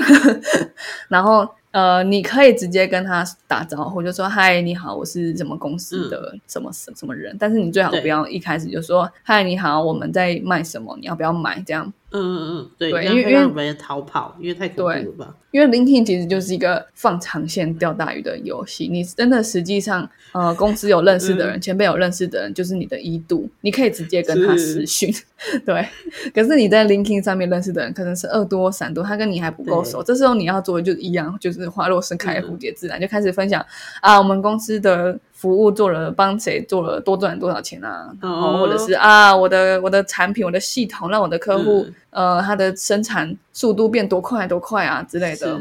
[1.08, 1.48] 然后。
[1.70, 7.36] 呃，你可以直接跟他打招呼，就说嗨，你好，我是什么公司的什么什什么人。
[7.38, 11.62] 但是你最好不要一开始就说嗨，你好，我们在卖什么，你要不要买？
[11.66, 11.92] 这样。
[12.10, 15.34] 嗯嗯嗯，对，因为因为逃跑，因为太恐怖了吧？
[15.50, 18.88] 因为 LinkedIn 其实就是一个放长线钓大鱼的游戏。
[18.88, 25.14] 你真的实际上，呃， 公司有认识的人，前辈有认识的人，就是你的一度，你可以直接跟他私讯。
[25.66, 25.86] 对，
[26.34, 30.02] 可是你在 LinkedIn 上面认识的人，可能是二多三多，他跟你还不够熟。
[30.02, 33.64] 这时候你要做的就一样，就是花落盛开，蝴蝶自然，就开始分享
[34.00, 35.18] 啊，我们公司的。
[35.38, 38.10] 服务做了，帮谁做了多赚多少钱啊？
[38.22, 45.60] 哦，或者是啊，我的我的产品，我的系统让我的客户，呃，他的生产速度变多快多快啊之类的。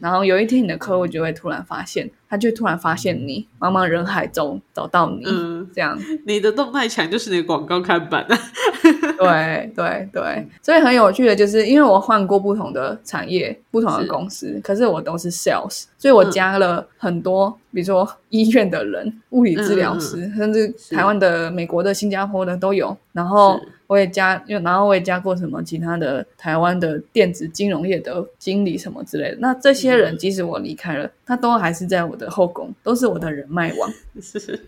[0.00, 2.10] 然后有一天，你的客户就会突然发现。
[2.28, 5.24] 他就突然发现你，茫茫人海中找到你，
[5.72, 5.96] 这样。
[6.26, 8.36] 你的动态墙就是你的广告看板啊。
[9.16, 22.96] 对对对，所以很有趣的就是，因为我换过不同的产业、不同的公司，可是我都是 sales，所以我加了很多，比如说医院的人、物理治疗师，甚至台湾的、美国的、新加坡的都有。
[23.12, 23.60] 然后。
[23.86, 29.36] 我也加，又然后我也加过什么其他的台湾的电子金融业的经理什么之类的。
[29.38, 33.92] 那这些人，即使我离开了，他都还是在我的后宫，都是我的人脉网。
[34.20, 34.40] 是，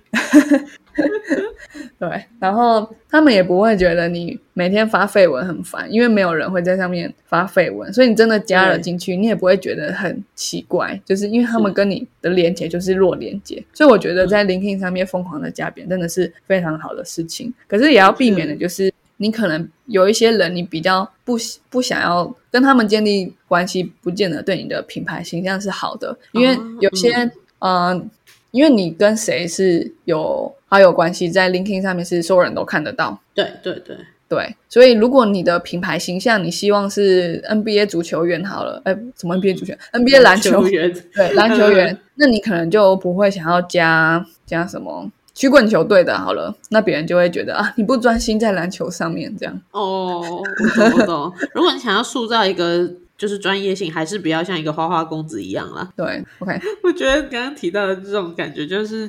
[1.98, 2.24] 对。
[2.38, 13.62] 然后他们也不会觉得你每天发绯闻很烦，因为没有人会在上面发绯闻，所以你真的加了进去，你也不会觉得很奇怪，就是因为他们跟你的连接就是弱连接。
[13.72, 17.52] 所以我觉得在 LinkedIn 上面疯狂的加别人，真的是非常好的事情。
[17.66, 18.92] 可是也要避免的就是。
[19.18, 21.36] 你可能有一些人，你比较不
[21.68, 26.16] 不想要跟他们建立关系，不见得对你的品牌形象是好的。
[26.32, 28.10] 因为有些，嗯，
[28.52, 33.20] 因为你跟谁是有好友关系，在 LinkedIn 上面是所有人都看得到。
[33.34, 33.96] 对对对
[34.28, 40.94] 对，所以如果你的品牌形象，你希望是 NBA 足球员好了，哎，什么 NBA 足球？NBA 篮球员？
[41.14, 45.10] 对，篮球员， 那你可能就不会想要加加什么。
[45.38, 49.60] 曲棍球队的好了，那别人就会觉得啊，你不专心在篮球上面这样。
[49.70, 51.32] 哦，我懂我懂。
[51.54, 55.88] 如果你想要塑造一个就是专业性，还是不要像一个花花公子一样啦。
[55.96, 56.60] 对，OK。
[56.82, 59.08] 我觉得刚刚提到的这种感觉，就是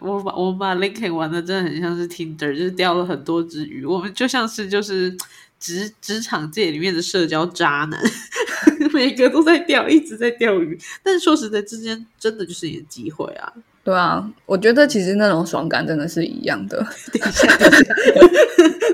[0.00, 3.86] 我把我把 LinkedIn 玩的真的很像是 Tinder，就是钓了很多只鱼。
[3.86, 5.16] 我们就像是就是
[5.58, 7.98] 职职场界里面的社交渣男，
[8.92, 10.78] 每个都在钓，一直在钓鱼。
[11.02, 13.50] 但是说实在，之间真的就是一个机会啊。
[13.90, 16.78] 对啊，我觉得其实那种爽感真的是一样的。
[17.12, 17.48] 等一下，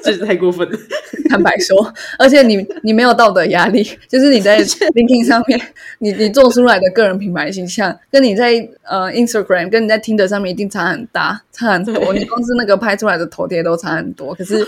[0.02, 0.78] 这是太过分了。
[1.28, 5.61] 坦白说，而且你你没有道德压力，就是你在 LinkedIn 上面，
[5.98, 12.14] 你你做出来的个人品牌形象，跟你在呃 Instagram，跟你在 Tinder 上面一定差很大，差很多。
[12.14, 14.66] 你光是那个拍出来的头贴都差很多，可是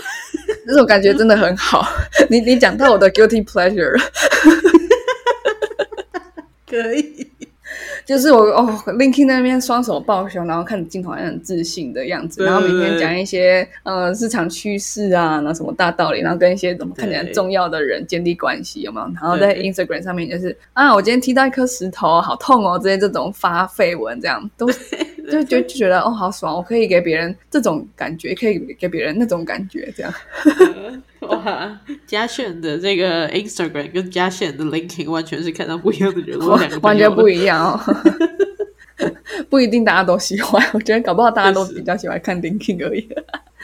[0.67, 1.87] 那种感觉真的很好。
[2.29, 3.99] 你你讲到我的 guilty pleasure，
[6.69, 7.27] 可以。
[8.09, 19.05] 就是我哦，Linkin 那边双手抱胸，然后看着镜头还很自信的样子，然后每天讲一些呃市场趋势啊，然后什么大道理，然后跟一些怎么看起来重要的人建立关系，有没有？
[19.13, 24.67] 然后在 Instagram 上面就是啊，我今天踢到一颗石头，好痛哦，这些这种发绯闻，这样 都
[25.31, 30.11] 就就就觉得哦，好爽，我可以给别人这种感觉，可以给别人那种感觉，这样。
[31.19, 37.79] 哇，嘉炫的这个 Instagram 跟嘉炫的 LinkedIn 完全是看到不一样的人物，两个完全不一样哦。
[39.49, 43.07] 不一定大家都喜欢， 我觉得搞不好大家都比较喜欢看 LinkedIn 而已。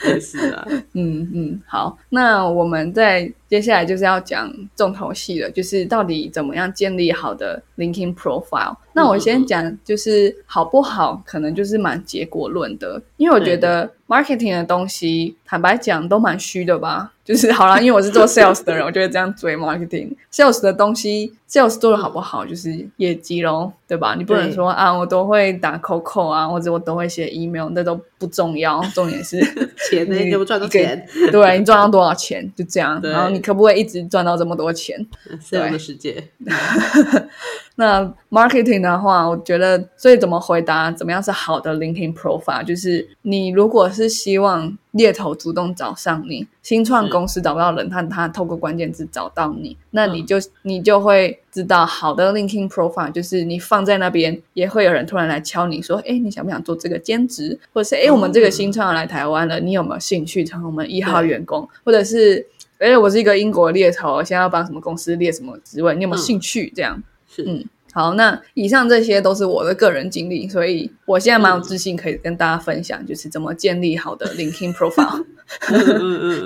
[0.04, 8.76] 也是啊， 嗯嗯，好，那我们在接下来就是要讲重头戏了，就是到底怎么样建立好的 LinkedIn profile。
[8.92, 17.12] 那我先讲，就是好不好，可能就是蛮结果论的，因为我觉得 marketing 的东西，坦白讲都蛮虚的吧。
[17.26, 20.10] 就是好了，因为我是做 sales 的人，我就会这样追 marketing。
[20.32, 24.14] sales 的东西，sales 做的好不好，就是业绩咯，对吧？
[24.16, 29.40] 你不能说啊，我都会打 coco 啊，或者我都会写 email，那都不重要，重点是
[29.90, 33.00] 钱，你有赚到钱，对你赚到多少钱，就这样。
[33.02, 35.06] 然后你你可不可以一直赚到这么多钱？
[35.48, 36.26] 这样的世界。
[37.78, 42.64] 那 marketing 的话，我觉得，所以怎么回答，怎么样是好的 LinkedIn profile？
[42.64, 57.58] 就是你如果是希望猎头主动找上你，新创公司找不到人，他他透过关键字找到你，那你就你就会知道，好的 LinkedIn profile 就是你放在那边，也会有人突然来敲你说，哎，你想不想做这个兼职？
[57.74, 61.68] 或者是哎，我们这个新创要来台湾了，你有没有兴趣成为我们一号员工？
[61.84, 62.46] 或者是
[62.78, 65.94] 哎，我是一个英国猎头，现在要帮什么公司猎什么职位？
[65.94, 66.72] 你有没有兴趣？
[66.74, 67.02] 这样。
[67.38, 75.24] 嗯，好，那以上这些都是我的个人经历，所以我现在蛮有自信可以跟大家分享，就是怎么建立好的 LinkedIn profile。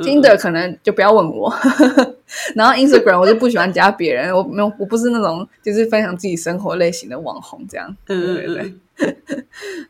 [0.03, 1.53] 听的可能就不要问我，
[2.55, 7.97] 然后 Instagram 我就不喜欢加别人，我没有，我不是那种就是分享自己生活类型的网红这样。
[8.05, 8.74] 对对对。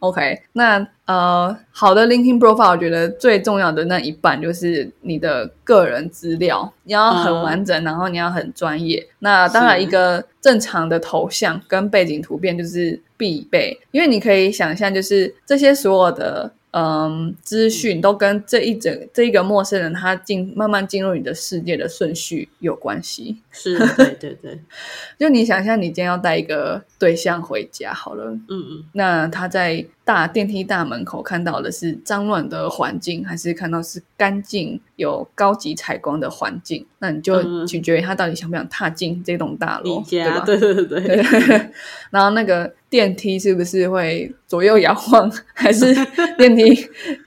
[0.01, 9.07] OK，那呃，好的 LinkedIn profile，我觉得最重要的那一半就是你的个人资料，你要很完整，然后你要很专业。
[9.21, 16.51] 那当然，一个正常的头像跟背景图片就是必备，因为你可以想象，就是这些所有的。
[16.73, 23.39] 嗯，资讯都跟这一整这一个陌生人他进慢慢进入你的世界的顺序有关系。
[23.51, 24.61] 是，对对对。
[25.19, 36.85] 就你想象，你今天要带一个对象回家，好了，嗯嗯，那他在大电梯大门口看到的是脏乱的环境，还是看到是干净有高级采光的环境？
[36.99, 40.41] 那你就取决于他到底想不想踏进这栋大楼，对吧？
[40.45, 41.17] 对对对对。
[42.11, 42.73] 然后那个。
[42.91, 45.31] 电梯是不是会左右摇晃？
[45.55, 45.95] 还是
[46.37, 46.75] 电梯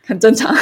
[0.06, 0.54] 很正常？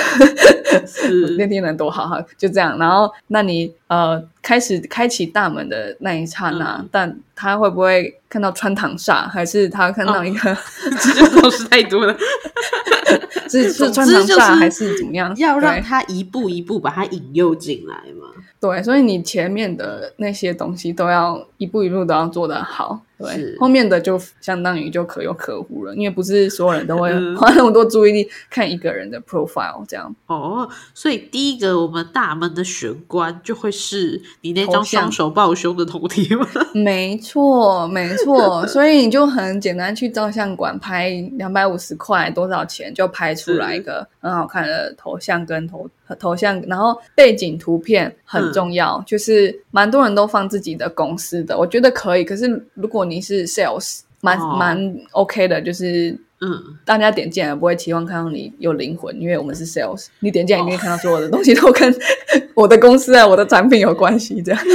[0.88, 2.24] 是电梯能多好哈？
[2.38, 2.78] 就这样。
[2.78, 9.28] 然后，那你呃开始开启大门的那一刹那，但他会不会看到穿堂煞？
[9.28, 10.58] 还是他看到一个？
[11.00, 12.16] 这都是太多了。
[13.50, 15.36] 是是穿堂煞还是怎么样？
[15.36, 18.28] 要让他一步一步把他引诱进来嘛？
[18.62, 22.99] 对，所以你前面的那些东西都要一步一步都要做得好。
[23.20, 30.16] 对，后面的就相当于就可有可无了，因为不是所有人都会 花那么多注意力看一个人的 profile 这样。
[30.26, 36.47] 哦，所以第一个我们大门的玄关就会是你那张双手抱胸的头贴吗？
[36.74, 38.66] 没错，没错。
[38.66, 45.88] 所以你就很简单去照相馆拍两百五十块多少钱就拍出来一个很好看的头像跟头
[46.18, 52.24] 头像，然后背景图片很重要，就是蛮多人都放自己的公司的，我觉得可以。
[52.24, 61.93] 可是如果你是 sales，蛮蛮 OK 的，就是嗯，大家点进来不会期望看到你有灵魂，因为我们是 sales，你点进来你可以看到所有的东西都跟
[62.54, 64.62] 我的公司啊、我的产品有关系，这样。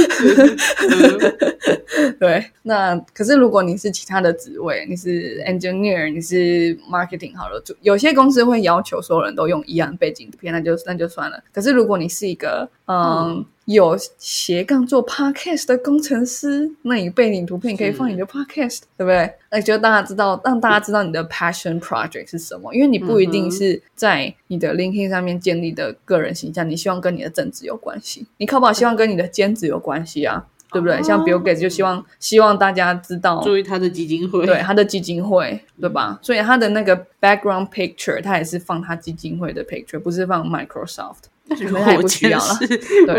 [2.19, 11.41] 对，那可是如果你是其他的职位，你是 engineer，你是 marketing，好了，就有些公司会要求所有人都用一样背景图片，那就那就算了。
[11.53, 13.45] 可是如果你是一个嗯。
[13.67, 19.29] 有斜杠做 podcast 的工程师，那你背景图片可以放你的 podcast，对不对？
[19.51, 22.73] 那就大家知道，让大家知道你的 passion project 是什么。
[22.73, 31.03] 因为你不一定是在你的 LinkedIn 上面建立的个人形象，你希望跟你的正职有关系，你可不好希望跟你的兼职有关系啊，对不对？
[31.03, 36.17] 像 Bill Gates 就希望希望大家知道，注意他的基金会，对他的基金会，对吧？
[36.21, 41.23] 所以他的那个 background picture，他也是放他基金会的 picture，不是放 Microsoft。
[41.59, 42.65] 如果我今天是，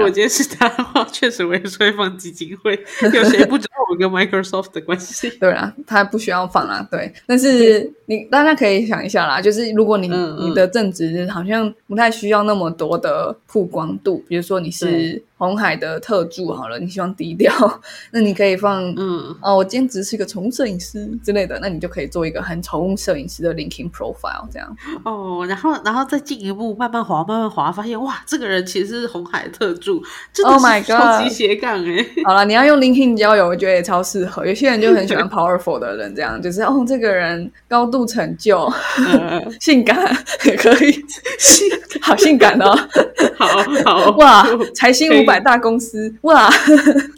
[0.03, 2.79] 我今天是他的话，确实我也是会放基金会。
[3.13, 5.31] 有谁不知道我跟 Microsoft 的关系？
[5.39, 6.87] 对啊，他不需要放啊。
[6.91, 15.23] 对，但是你大家可以想一下啦，就是如果你你的正职好像不太需要那么多的曝光度，比如说你是。
[15.39, 17.53] 红海的特助好了，你希望低调，
[18.13, 30.03] 那你可以放嗯哦，我兼职是一个宠物摄影师之类的，那你就可以做一个很宠物摄影师的 LinkedIn profile 这样哦，然后然后再进一步慢慢滑慢慢滑，发现哇，这个人其实是红海特助
[30.45, 32.05] ，Oh my god，超级斜杠哎！
[32.25, 34.45] 好了，你要用 LinkedIn 交友，我觉得也超适合。
[34.45, 38.69] 有些人就很喜欢 powerful 的人，这样就是哦，这个人高度成就，
[39.61, 39.97] 性感
[40.45, 40.93] 也可以，
[41.39, 41.69] 性
[42.03, 42.77] 好性感哦，
[43.39, 43.47] 好
[43.85, 45.25] 好哇，财星五。
[45.29, 46.49] 百大公司哇，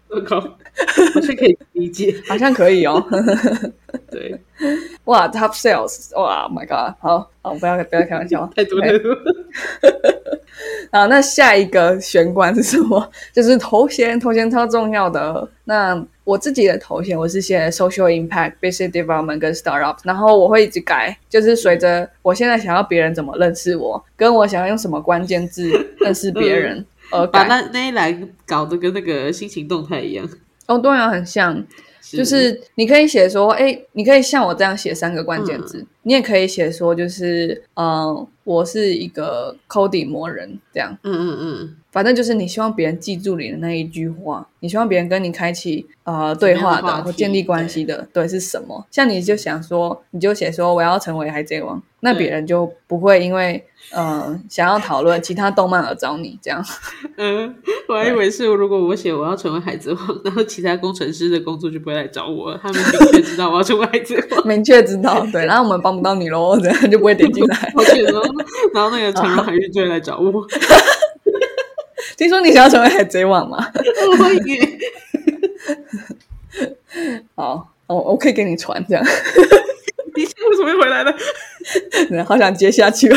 [0.08, 3.04] 我靠，好像可以理解，好像可以哦。
[4.10, 4.40] 对，
[5.04, 9.16] 哇，Top Sales，哇，My God，好好，不要不要开玩笑，太多太多。
[10.92, 13.10] 好，那下一个玄关是什么？
[13.32, 15.48] 就是头衔，头衔超重要的。
[15.64, 26.84] 那我自己的头衔，我是写 Social Impact、Business Development 跟 Startup，然后我会一直改，就是随着我现在想要别人怎么认识我，跟我想要用什么关键字认识别人。
[27.10, 30.28] 呃，把那那一栏搞得跟那个心情动态一样。
[30.66, 31.60] 哦，对啊，很像，
[32.12, 48.86] 就是你可以写说，哎，你可以像我这样写三个关键字，你也可以写说，就是嗯，我是一个 coding 魔人这样，嗯嗯嗯，反正就是你希望别人记住你的那一句话，你希望别人跟你开启呃对话的或建立关系的，对是什么？
[48.90, 53.64] 像你就想说，你就写说我要成为海贼王，那别人就不会因为。
[53.96, 56.62] 嗯，想要讨论其他动漫而找你这样。
[57.16, 57.52] 嗯，
[57.88, 67.56] 我还以为是如果我写我要成为海贼王，然后其他工程师的工作就不会来找我，他们明确知道我要成为海贼王，明确知道对， 然后我们帮不到你喽，这样就不会点进来。
[68.74, 70.46] 然后那个长荣海玉就会来找我。
[72.16, 73.66] 听说你想要成为海贼王吗？
[74.18, 74.78] 我也。
[77.34, 79.04] 好，我我可以给你传这样。
[80.14, 82.24] 你为什么会回来呢？
[82.26, 83.16] 好想接下去哦。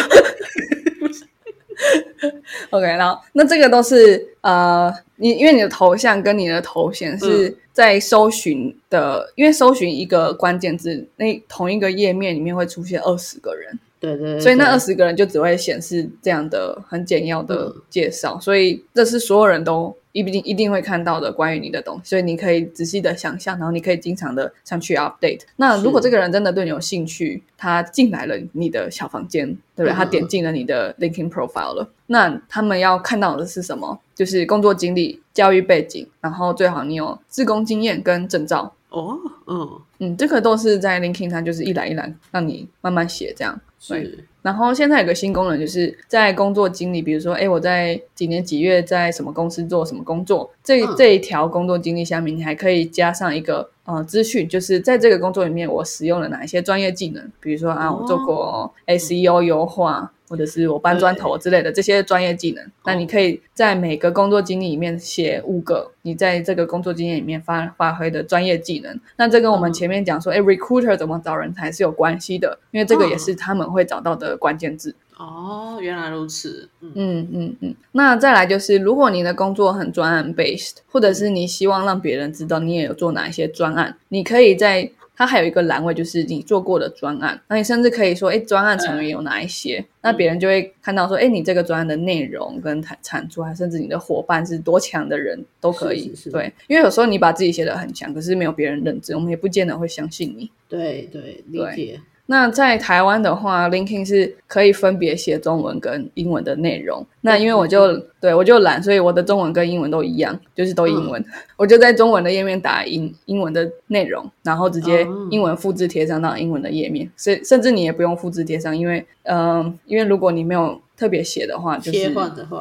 [2.71, 19.95] OK，然后那这个都是呃，你因为你的头像跟你的头衔是在搜寻的，因为搜寻一个关键字，那同一个页面里面会出现二十个人，对对，所以那二十个人就只会显示这样的很简要的介绍，所以这是所有人都。
[20.13, 25.39] 一定一定会看到的关于你的东西，所以你可以仔细的想象，然后你可以经常的上去 update。
[25.55, 29.91] 那如果这个人真的对你有兴趣，他进来了你的小房间，对不对？
[29.91, 33.99] 他点进了你的 LinkedIn profile 了，那他们要看到的是什么？
[34.13, 38.71] 就是工作经历、教育背景，然后最好你有自工经验跟证照。
[38.93, 43.59] 哦，嗯嗯，这个都是在 LinkedIn 上，就是一栏一栏让你慢慢写这样。
[43.79, 44.23] 是。
[44.43, 60.11] 然后现在有个新功能，就是在工作经历，比如说，哎，我在几年几月在什么公司做什么工作，这这一条工作经历下面，你还可以加上一个呃资讯，就是在这个工作里面，我使用了哪一些专业技能，比如说啊，我做过 SEO 优化。
[60.27, 68.99] 或者是我搬砖头之类的这些专业技能，那你可以在每个工作经历里面写五个你在这个工作经验里面发发挥的专业技能。
[69.17, 74.95] 那这跟我们前面讲说，哎，recruiter 怎么找人才是有关系的，因为这个也是他们会找到的关键字。
[75.17, 76.67] 哦，原来如此。
[76.81, 77.75] 嗯嗯嗯。
[77.91, 84.91] 那再来就是，如果你的工作很专案 based，或者是你希望让别人知道你也有做哪一些专案，你可以在。
[85.15, 87.39] 它还有一个栏位，就是你做过的专案。
[87.47, 89.83] 那你甚至可以说，哎，专案成员有哪一些？
[90.01, 96.13] 那别人就会看到说，哎，你这个专案的内容跟产产出，还甚至你的伙伴是多强的人都可以。
[96.31, 100.49] 对，因为有时候你把自己写的很强，可是没有别人认知，我们也不见得会相信你。
[100.67, 101.99] 对对，理解。
[102.25, 107.05] 那在台湾的话，LinkedIn 是可以分别写中文跟英文的内容。
[107.19, 111.23] 那因为我就对我就懒，所以我的中文跟英文都一样，就是都英文。
[111.57, 117.09] 我就在中文的页面打英英文的内容，然后直接英文复制贴上到英文的页面。
[117.17, 122.13] 甚甚至你也不用复制贴上，因为嗯，因为如果你没有特别写的话，就是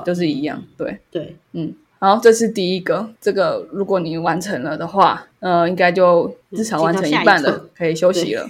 [0.05, 0.61] 就是一样。
[0.77, 1.73] 对对，嗯。
[2.03, 3.09] 好，这是第一个。
[3.21, 8.45] 这个如果你完成了的话，呃，应该就至少完成一半了，可以休息了。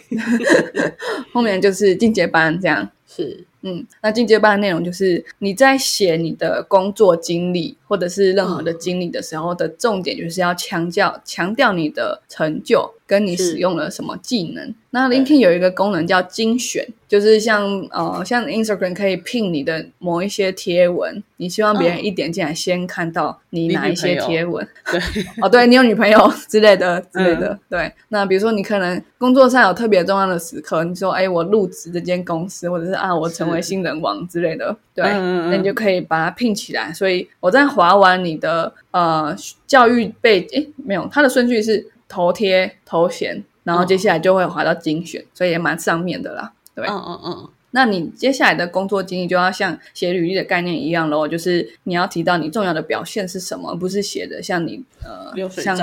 [1.35, 3.45] 后面就是进阶班，这样是。
[3.63, 14.75] 嗯，那进阶班的内容就是你在写你的工作经历或者是任何的经历的时候的重点，就是要强调强调你的成就跟你使用了什么技能。
[14.91, 24.67] 那 LinkedIn 有一个功能叫精选，就是像呃像 Instagram 可以聘你的某一些贴文，你希望别人一点进来先看到你哪一些贴文。
[24.91, 25.01] 对，
[25.41, 27.59] 哦，对你有女朋友之类的之类的。
[27.71, 36.93] 对，那比如说你可能工作上有特别重要的时刻，你说哎我入职这间公司，或者是啊我成为新人王之类的，对，那你就可以把它拼起来。
[36.93, 39.37] 所以我在划完你的呃
[39.67, 47.49] 教育背，诶，没有，它的顺序是头贴、头衔，然后接下来就会划到精选，所以也蛮上面的啦，对，嗯嗯嗯。
[47.75, 55.77] 那你接下来的工作经历就要像写履历的概念一样喽，就是你要提到你重要的表现是什么，不是写的像你呃像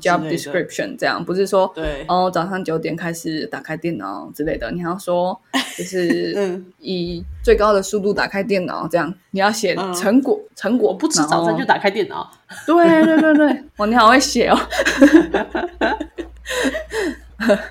[0.00, 2.04] job description 这样，不是说对。
[2.08, 5.40] 哦早上九点开始打开电脑之类的，你要说
[5.78, 12.28] 就是以最高的速度打开电脑这样，你要写成果成果不吃早餐就打开电脑，
[12.66, 14.58] 对对对对， 哇你好会写哦，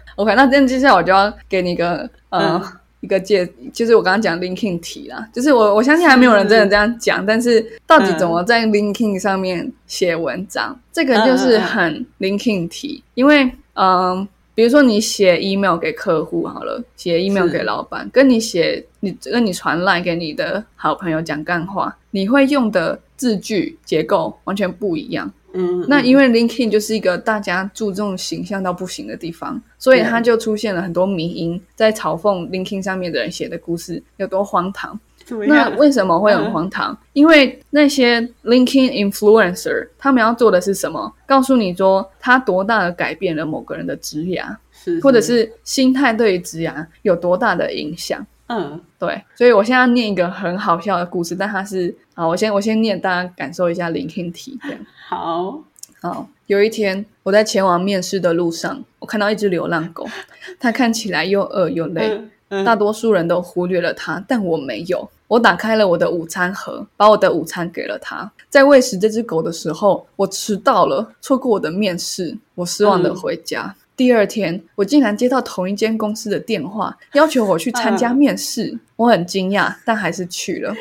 [0.15, 2.61] OK，那这样接下来我就要给你一个呃。
[3.05, 25.31] 一个介，就是我刚刚讲 LinkedIn 题啦，就是我我相信还没有人真的这样讲，但是到底怎么在 LinkedIn 上面写文章，这个就是很 LinkedIn 题，因为嗯，比如说你写 email 给客户好了，写 email 给老板，跟你写你跟你传来给你的好朋友讲干话，你会用的字句结构完全不一样。
[25.55, 34.99] 嗯，那因为 LinkedIn 就是一个大家注重形象到不行的地方，所以它就出现了很多迷音，在嘲讽 LinkedIn 上面的人写的故事有多荒唐。
[35.47, 36.95] 那为什么会很荒唐？
[37.13, 41.11] 因为那些 LinkedIn influencer 他们要做的是什么？
[41.25, 44.55] 告诉你说他多大的改变了某个人的职涯，
[45.01, 48.23] 或者是心态对于职涯有多大的影响。
[48.47, 54.85] 嗯，对，所以我现在念一个很好笑的故事，但它是啊，我先我先念，大家感受一下 LinkedIn 体验。
[55.07, 55.59] 好
[56.01, 60.07] 好，有一天我在前往面试的路上，我看到一只流浪狗，
[60.59, 62.21] 它看起来又饿又累，
[62.63, 65.09] 大多数人都忽略了它，但我没有。
[65.27, 68.31] 我打开了我的午餐盒，把我的午餐给了它。
[68.47, 73.75] 在喂食这只狗的时候，我迟到了，错过我的面试，我失望的回家。
[73.97, 78.77] 第二天，我竟然接到同一间公司的电话，要求我去参加面试。
[78.97, 80.73] 我很惊讶，但还是去了。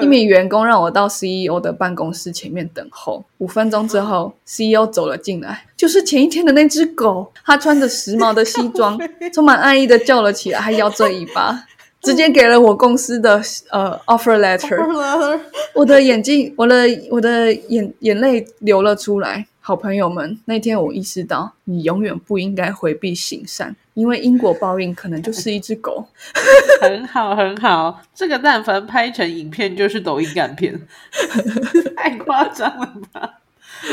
[0.00, 3.24] 一名员工让我到 CEO 的办公室前面等候。
[3.38, 7.32] 五分钟之后，CEO 走了进来，就是前一天的那只狗。
[7.44, 8.96] 他穿着时髦的西装，
[9.34, 11.64] 充满爱意的叫了起来，还摇着尾巴，
[12.04, 15.40] 直接给了我公司的呃 offer letter。
[15.74, 19.46] 我的眼睛，我的我的眼眼泪流了出来。
[19.66, 26.06] 好朋友们，那天我意识到，你永远不应该回避行善，因为因果报应可能就是一只狗。
[26.82, 30.78] 很好， 很好，这个但凡拍成影片就是抖音感片，
[31.96, 33.38] 太夸张了吧？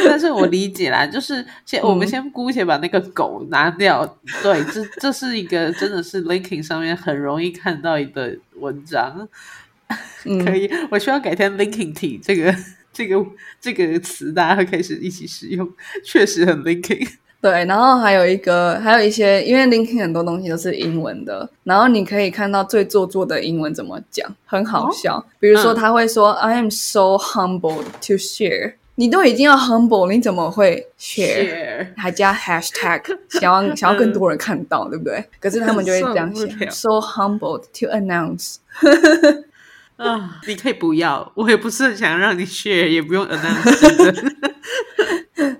[0.06, 4.06] 但是我理解啦，就是先我们先姑且把那个狗拿掉。
[4.42, 9.28] 对，这这是一个真的是 linking 上面很容易看到一个文章。
[10.46, 12.56] 可以，我需要改天 linking 体这个。
[12.94, 13.26] 这个
[13.62, 15.66] 这个词大家会开始一起使用，
[16.04, 17.08] 确实很 linking。
[17.40, 25.26] 对，然后还有一个，还有一些，因为 linking 很多东西都是英文的，然后你可以看到最做作的英文怎么讲，很好笑。
[25.40, 31.88] 比如说他会说 “I am so humbled to share”，你都已经要 humble，你怎么会 share？
[31.98, 35.26] 还加 hashtag，想要想要更多人看到，对不对？
[35.40, 38.58] 可是他们就会这样写：“so humbled to announce”。
[39.98, 44.34] 啊，你可以不要，我也不是很想让你 share，也不用 announce。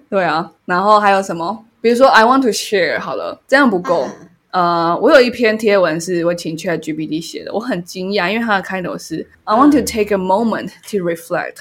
[0.08, 1.66] 对啊，然后还有什么？
[1.82, 4.08] 比如说 I want to share，好了，这样不够。
[4.52, 11.56] 呃，我有一篇贴文是我请 Chat GPT 写的，我很惊讶，因为它的开头是 I want to take a moment to reflect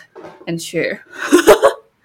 [0.44, 0.98] and share。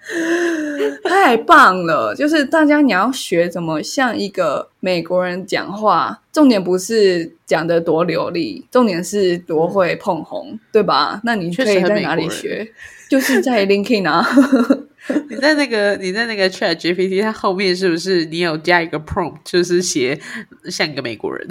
[1.02, 2.14] 太棒了！
[2.14, 11.20] 就是大家你要学怎么像一个美国人讲话，重点不是讲的多流利，重点是多会碰红，对吧？
[11.24, 12.72] 那你可以在哪里学？
[13.10, 14.24] 就是在 LinkedIn 啊。
[15.28, 20.20] 你在那个你在那个 Chat GPT，它后面是不是你有加一个 prompt，就是写
[20.68, 21.46] 像一个美国人？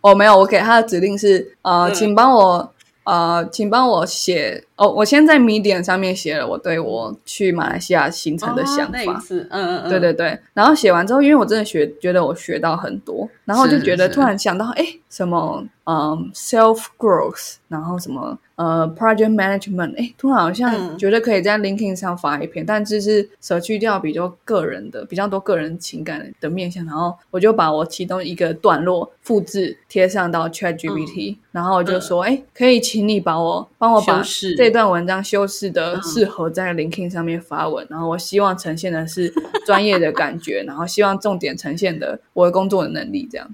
[0.00, 2.72] 我 没有，我给他的指令是呃，请帮我。
[3.04, 4.92] 呃，请帮我写哦。
[4.92, 9.22] 我先在 Medium 上面写了我对我去马来西亚行程的想法。
[9.30, 10.38] 嗯嗯嗯，对对对。
[10.54, 18.38] 然后写完之后，因为我真的学，觉得我学到很多，然后就觉得突然想到，哎，什么嗯，self growth，然后什么。
[18.54, 34.22] 呃，project management，哎，突然好像觉得可以在 LinkedIn 上发一篇，但就是舍去掉比较个人的、比较多个人情感的面向，然后我就把我其中一个段落复制贴上到 ChatGPT，然后我就说，哎，可以请你把我帮我把
[34.56, 39.32] 这段文章修饰的适合在 LinkedIn 上面发文，然后我希望呈现的是
[39.66, 43.48] 专业的感觉， 然后希望重点呈现的我的工作的能力，这样。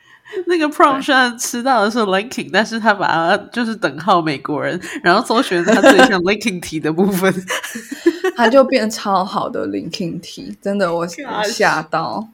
[0.46, 7.32] 那个 prompt 虽然吃到的是 linking，但是他把它就是等号美国人，然后搜寻他最像 linking 题的部分，
[8.36, 12.28] 他就变超好的 linking 题，真的我吓到，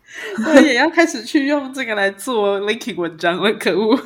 [0.45, 3.97] 我也要开始去用这个来做 linking 文章了，可恶！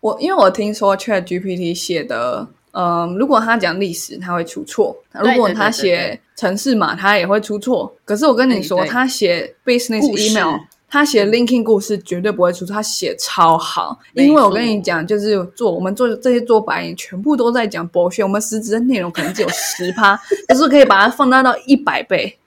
[0.00, 2.48] 我因为我听说 Chat GPT 写的，
[2.80, 7.92] 嗯，如果他讲历史，他会出错；如果他写城市码，他也会出错。
[8.04, 10.60] 可是我跟你说，他写 business email。
[10.90, 13.98] 他写 linking 故事绝对不会出错，他写超好。
[14.14, 20.16] 因为我跟你讲，就是做我们做这些做白领，全部都在讲博学，我们实质的内容可能只有十趴，
[20.48, 22.38] 可是可以把它放大到一百倍。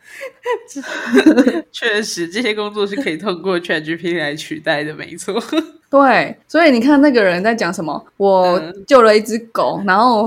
[1.71, 5.35] 确实，这些工作是可以通过 ChatGPT 来取代的，没错。
[5.91, 8.01] 对，所以你看那个人在讲什么？
[8.15, 10.25] 我救了一只狗，然后，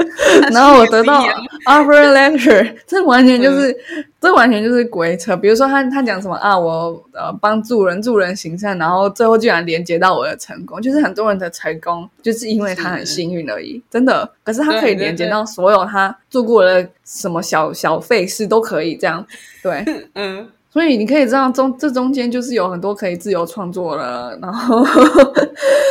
[0.52, 1.24] 然后我得到
[1.64, 3.74] offer letter， 这完全就是，
[4.20, 5.34] 这完全就是鬼扯。
[5.34, 6.56] 比如说他他讲什么啊？
[6.58, 14.30] 我呃帮助人助人行善，然后最后居然连接到我的成功，就是很多人的成功就是因为他很幸运而已，真的。
[14.44, 19.26] 可是他可以连接到所有他做过的什么小小费事都可以这样，
[19.62, 19.82] 对，
[20.14, 20.46] 嗯。
[20.76, 24.84] 所以你可以知道中这中间就是有很多可以自由创作了，然后，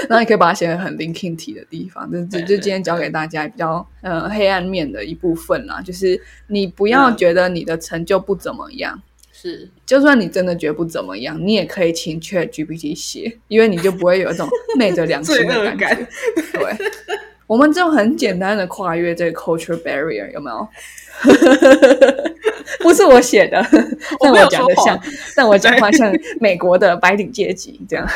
[0.07, 9.01] 然后你可以把它写得很 linking 体的地方，这这就今天教给大家比较呃黑暗面的一部分啦，就是你不要觉得你的成就不怎么样，
[9.33, 15.85] 是，就算你真的觉得不怎么样，你也可以请 Chat GPT 写，因为你就不会有一种 昧着良心的感觉。
[15.87, 16.07] 感
[16.53, 16.91] 对，
[17.47, 20.67] 我们就很简单的跨越这个 culture barrier，有没有？
[22.79, 23.65] 不是我写的，
[24.19, 24.99] 但我讲的像，
[25.35, 28.07] 但我讲话像美国的白领阶级这样。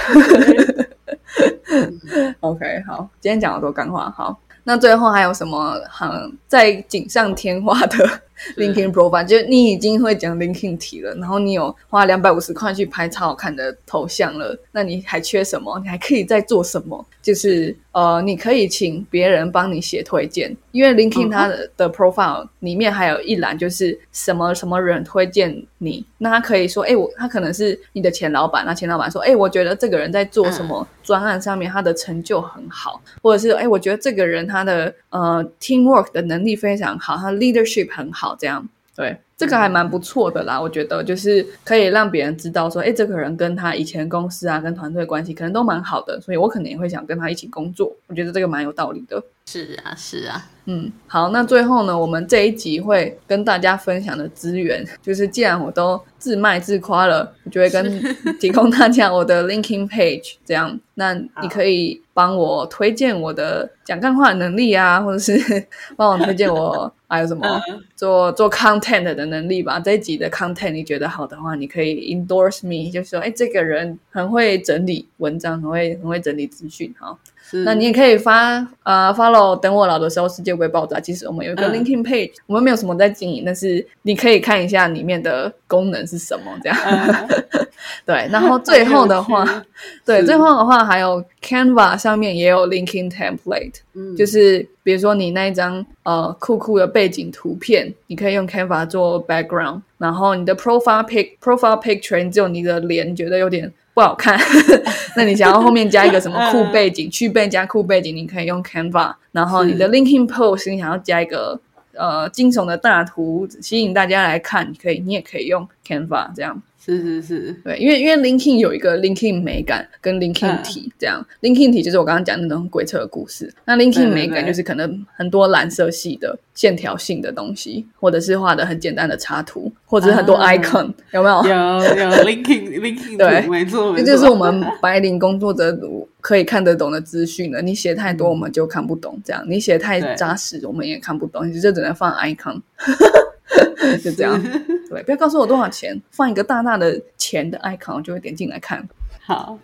[2.42, 6.10] OK，好，今天讲了多干话，好，那最后还有什么很
[6.48, 8.22] 在锦上添花的
[8.56, 9.26] LinkedIn profile？
[9.26, 15.80] 就是你已经会讲 LinkedIn 题了，然后你有花两百五十块去拍超好看的头像了，那你还缺什么？
[15.80, 17.06] 你还可以再做什么？
[17.22, 39.18] 就是呃，你可以请别人帮你写推荐，因为 LinkedIn 它的、的 profile 里面还有一栏就是什么什么人推荐你，那他可以说，哎，我他可能是你的前老板，那前老板说，哎，我觉得这个人在做什么专案上面他的成就很好，或者是哎，我觉得这个人他的呃 teamwork 的能力非常好，他 leadership 很好，这样对。
[39.38, 47.96] 这个还蛮不错的啦，我觉得就是可以让别人知道说，哎，这个人跟他以前公司啊、跟团队关系可能都蛮好的，所以我可能也会想跟他一起工作。
[48.08, 49.24] 我觉得这个蛮有道理的。
[49.52, 58.00] 是啊，是啊，嗯，好，那最后呢，我们这一集会跟大家分享的资源，就是既然我都自卖自夸了，我就会跟
[58.40, 65.66] 提供大家我的 linking page，这样，那你可以帮我推荐我的讲干话的能力啊，或者是
[65.98, 67.60] 帮我推荐我还有什么
[67.96, 69.80] 做做 content 的能力吧。
[69.80, 77.18] 这一集的 content 你觉得好的话，你可以 endorse me，就是说，哎，这个人很会整理文章，很会很会整理资讯，好。
[77.50, 81.00] 是那你也可以发呃 follow，等我老的时候世界不会爆炸。
[81.00, 86.78] 其实我们有一个嗯 LinkedIn page，、我们没有什么在经营，但是你可以看一下里面的功能是什么，这样。
[86.86, 87.28] 嗯
[88.06, 89.46] 对，然后最后的话
[90.06, 104.40] 对，最后的话还有 Canva 上面也有 LinkedIn template，嗯就是比如说你那一张呃酷酷的背景图片，你可以用 Canva 做 background，然后你的 profile pic profile picture 只有你的脸，觉得有点不好看，
[105.18, 111.60] 那你想要后面加一个什么酷 背景，去背加酷背景，你可以用 Canva，然后你的 LinkedIn post 你想要加一个
[111.96, 116.62] 呃惊悚的大图，吸引大家来看，你可以你也可以用 Canva 这样。
[116.98, 120.64] 是是是，对，因为因为 linking 有一个 linking 美感跟 linking 嗯。
[120.64, 130.50] 体，这样、linking 体就是我刚刚讲的那种鬼扯的故事，那 linking 美感就是可能很多蓝色系的线条性的东西，或者是画的很简单的插图，或者是很多啊。
[130.50, 131.44] icon，、有没有？
[131.46, 133.42] 有有 linking linking 对。
[133.44, 134.06] 图没错，这没错。
[134.06, 135.78] 就是我们白领工作者
[136.22, 137.52] 可以看得懂的资讯。
[137.52, 137.62] 了。
[137.62, 139.44] 你写太多，我们就看不懂；这样。
[139.48, 141.48] 你写太扎实，我们也看不懂。
[141.48, 142.60] 你就只能放 icon，
[144.04, 144.42] 就这样。
[144.90, 148.88] 对，不要告诉我多少钱，放一个大大的钱的 icon，我就会点进来看。
[149.22, 149.58] 好。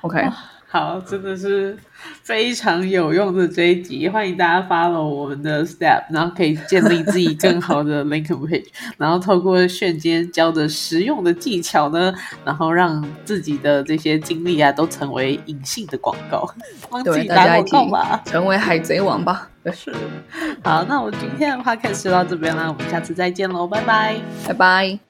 [0.00, 0.26] OK，
[0.72, 1.76] 好，真的是
[2.22, 8.66] 非常有用的这一集，欢迎大家 follow 我们的 Step，然后可以建立自己更好的 LinkedIn page，
[8.96, 12.14] 然后透过瞬间教的实用的技巧呢，
[12.44, 16.48] 然后让自己的这些经历啊都成为隐性的广告，
[16.88, 18.22] 帮自，己打广告吧。
[18.24, 19.48] 成为海贼王吧。
[19.64, 19.92] 对， 是，
[20.62, 24.14] 好，那我今天的 podcast 就到这边啦，我们下次再见喽，拜拜。
[24.46, 25.09] 拜拜。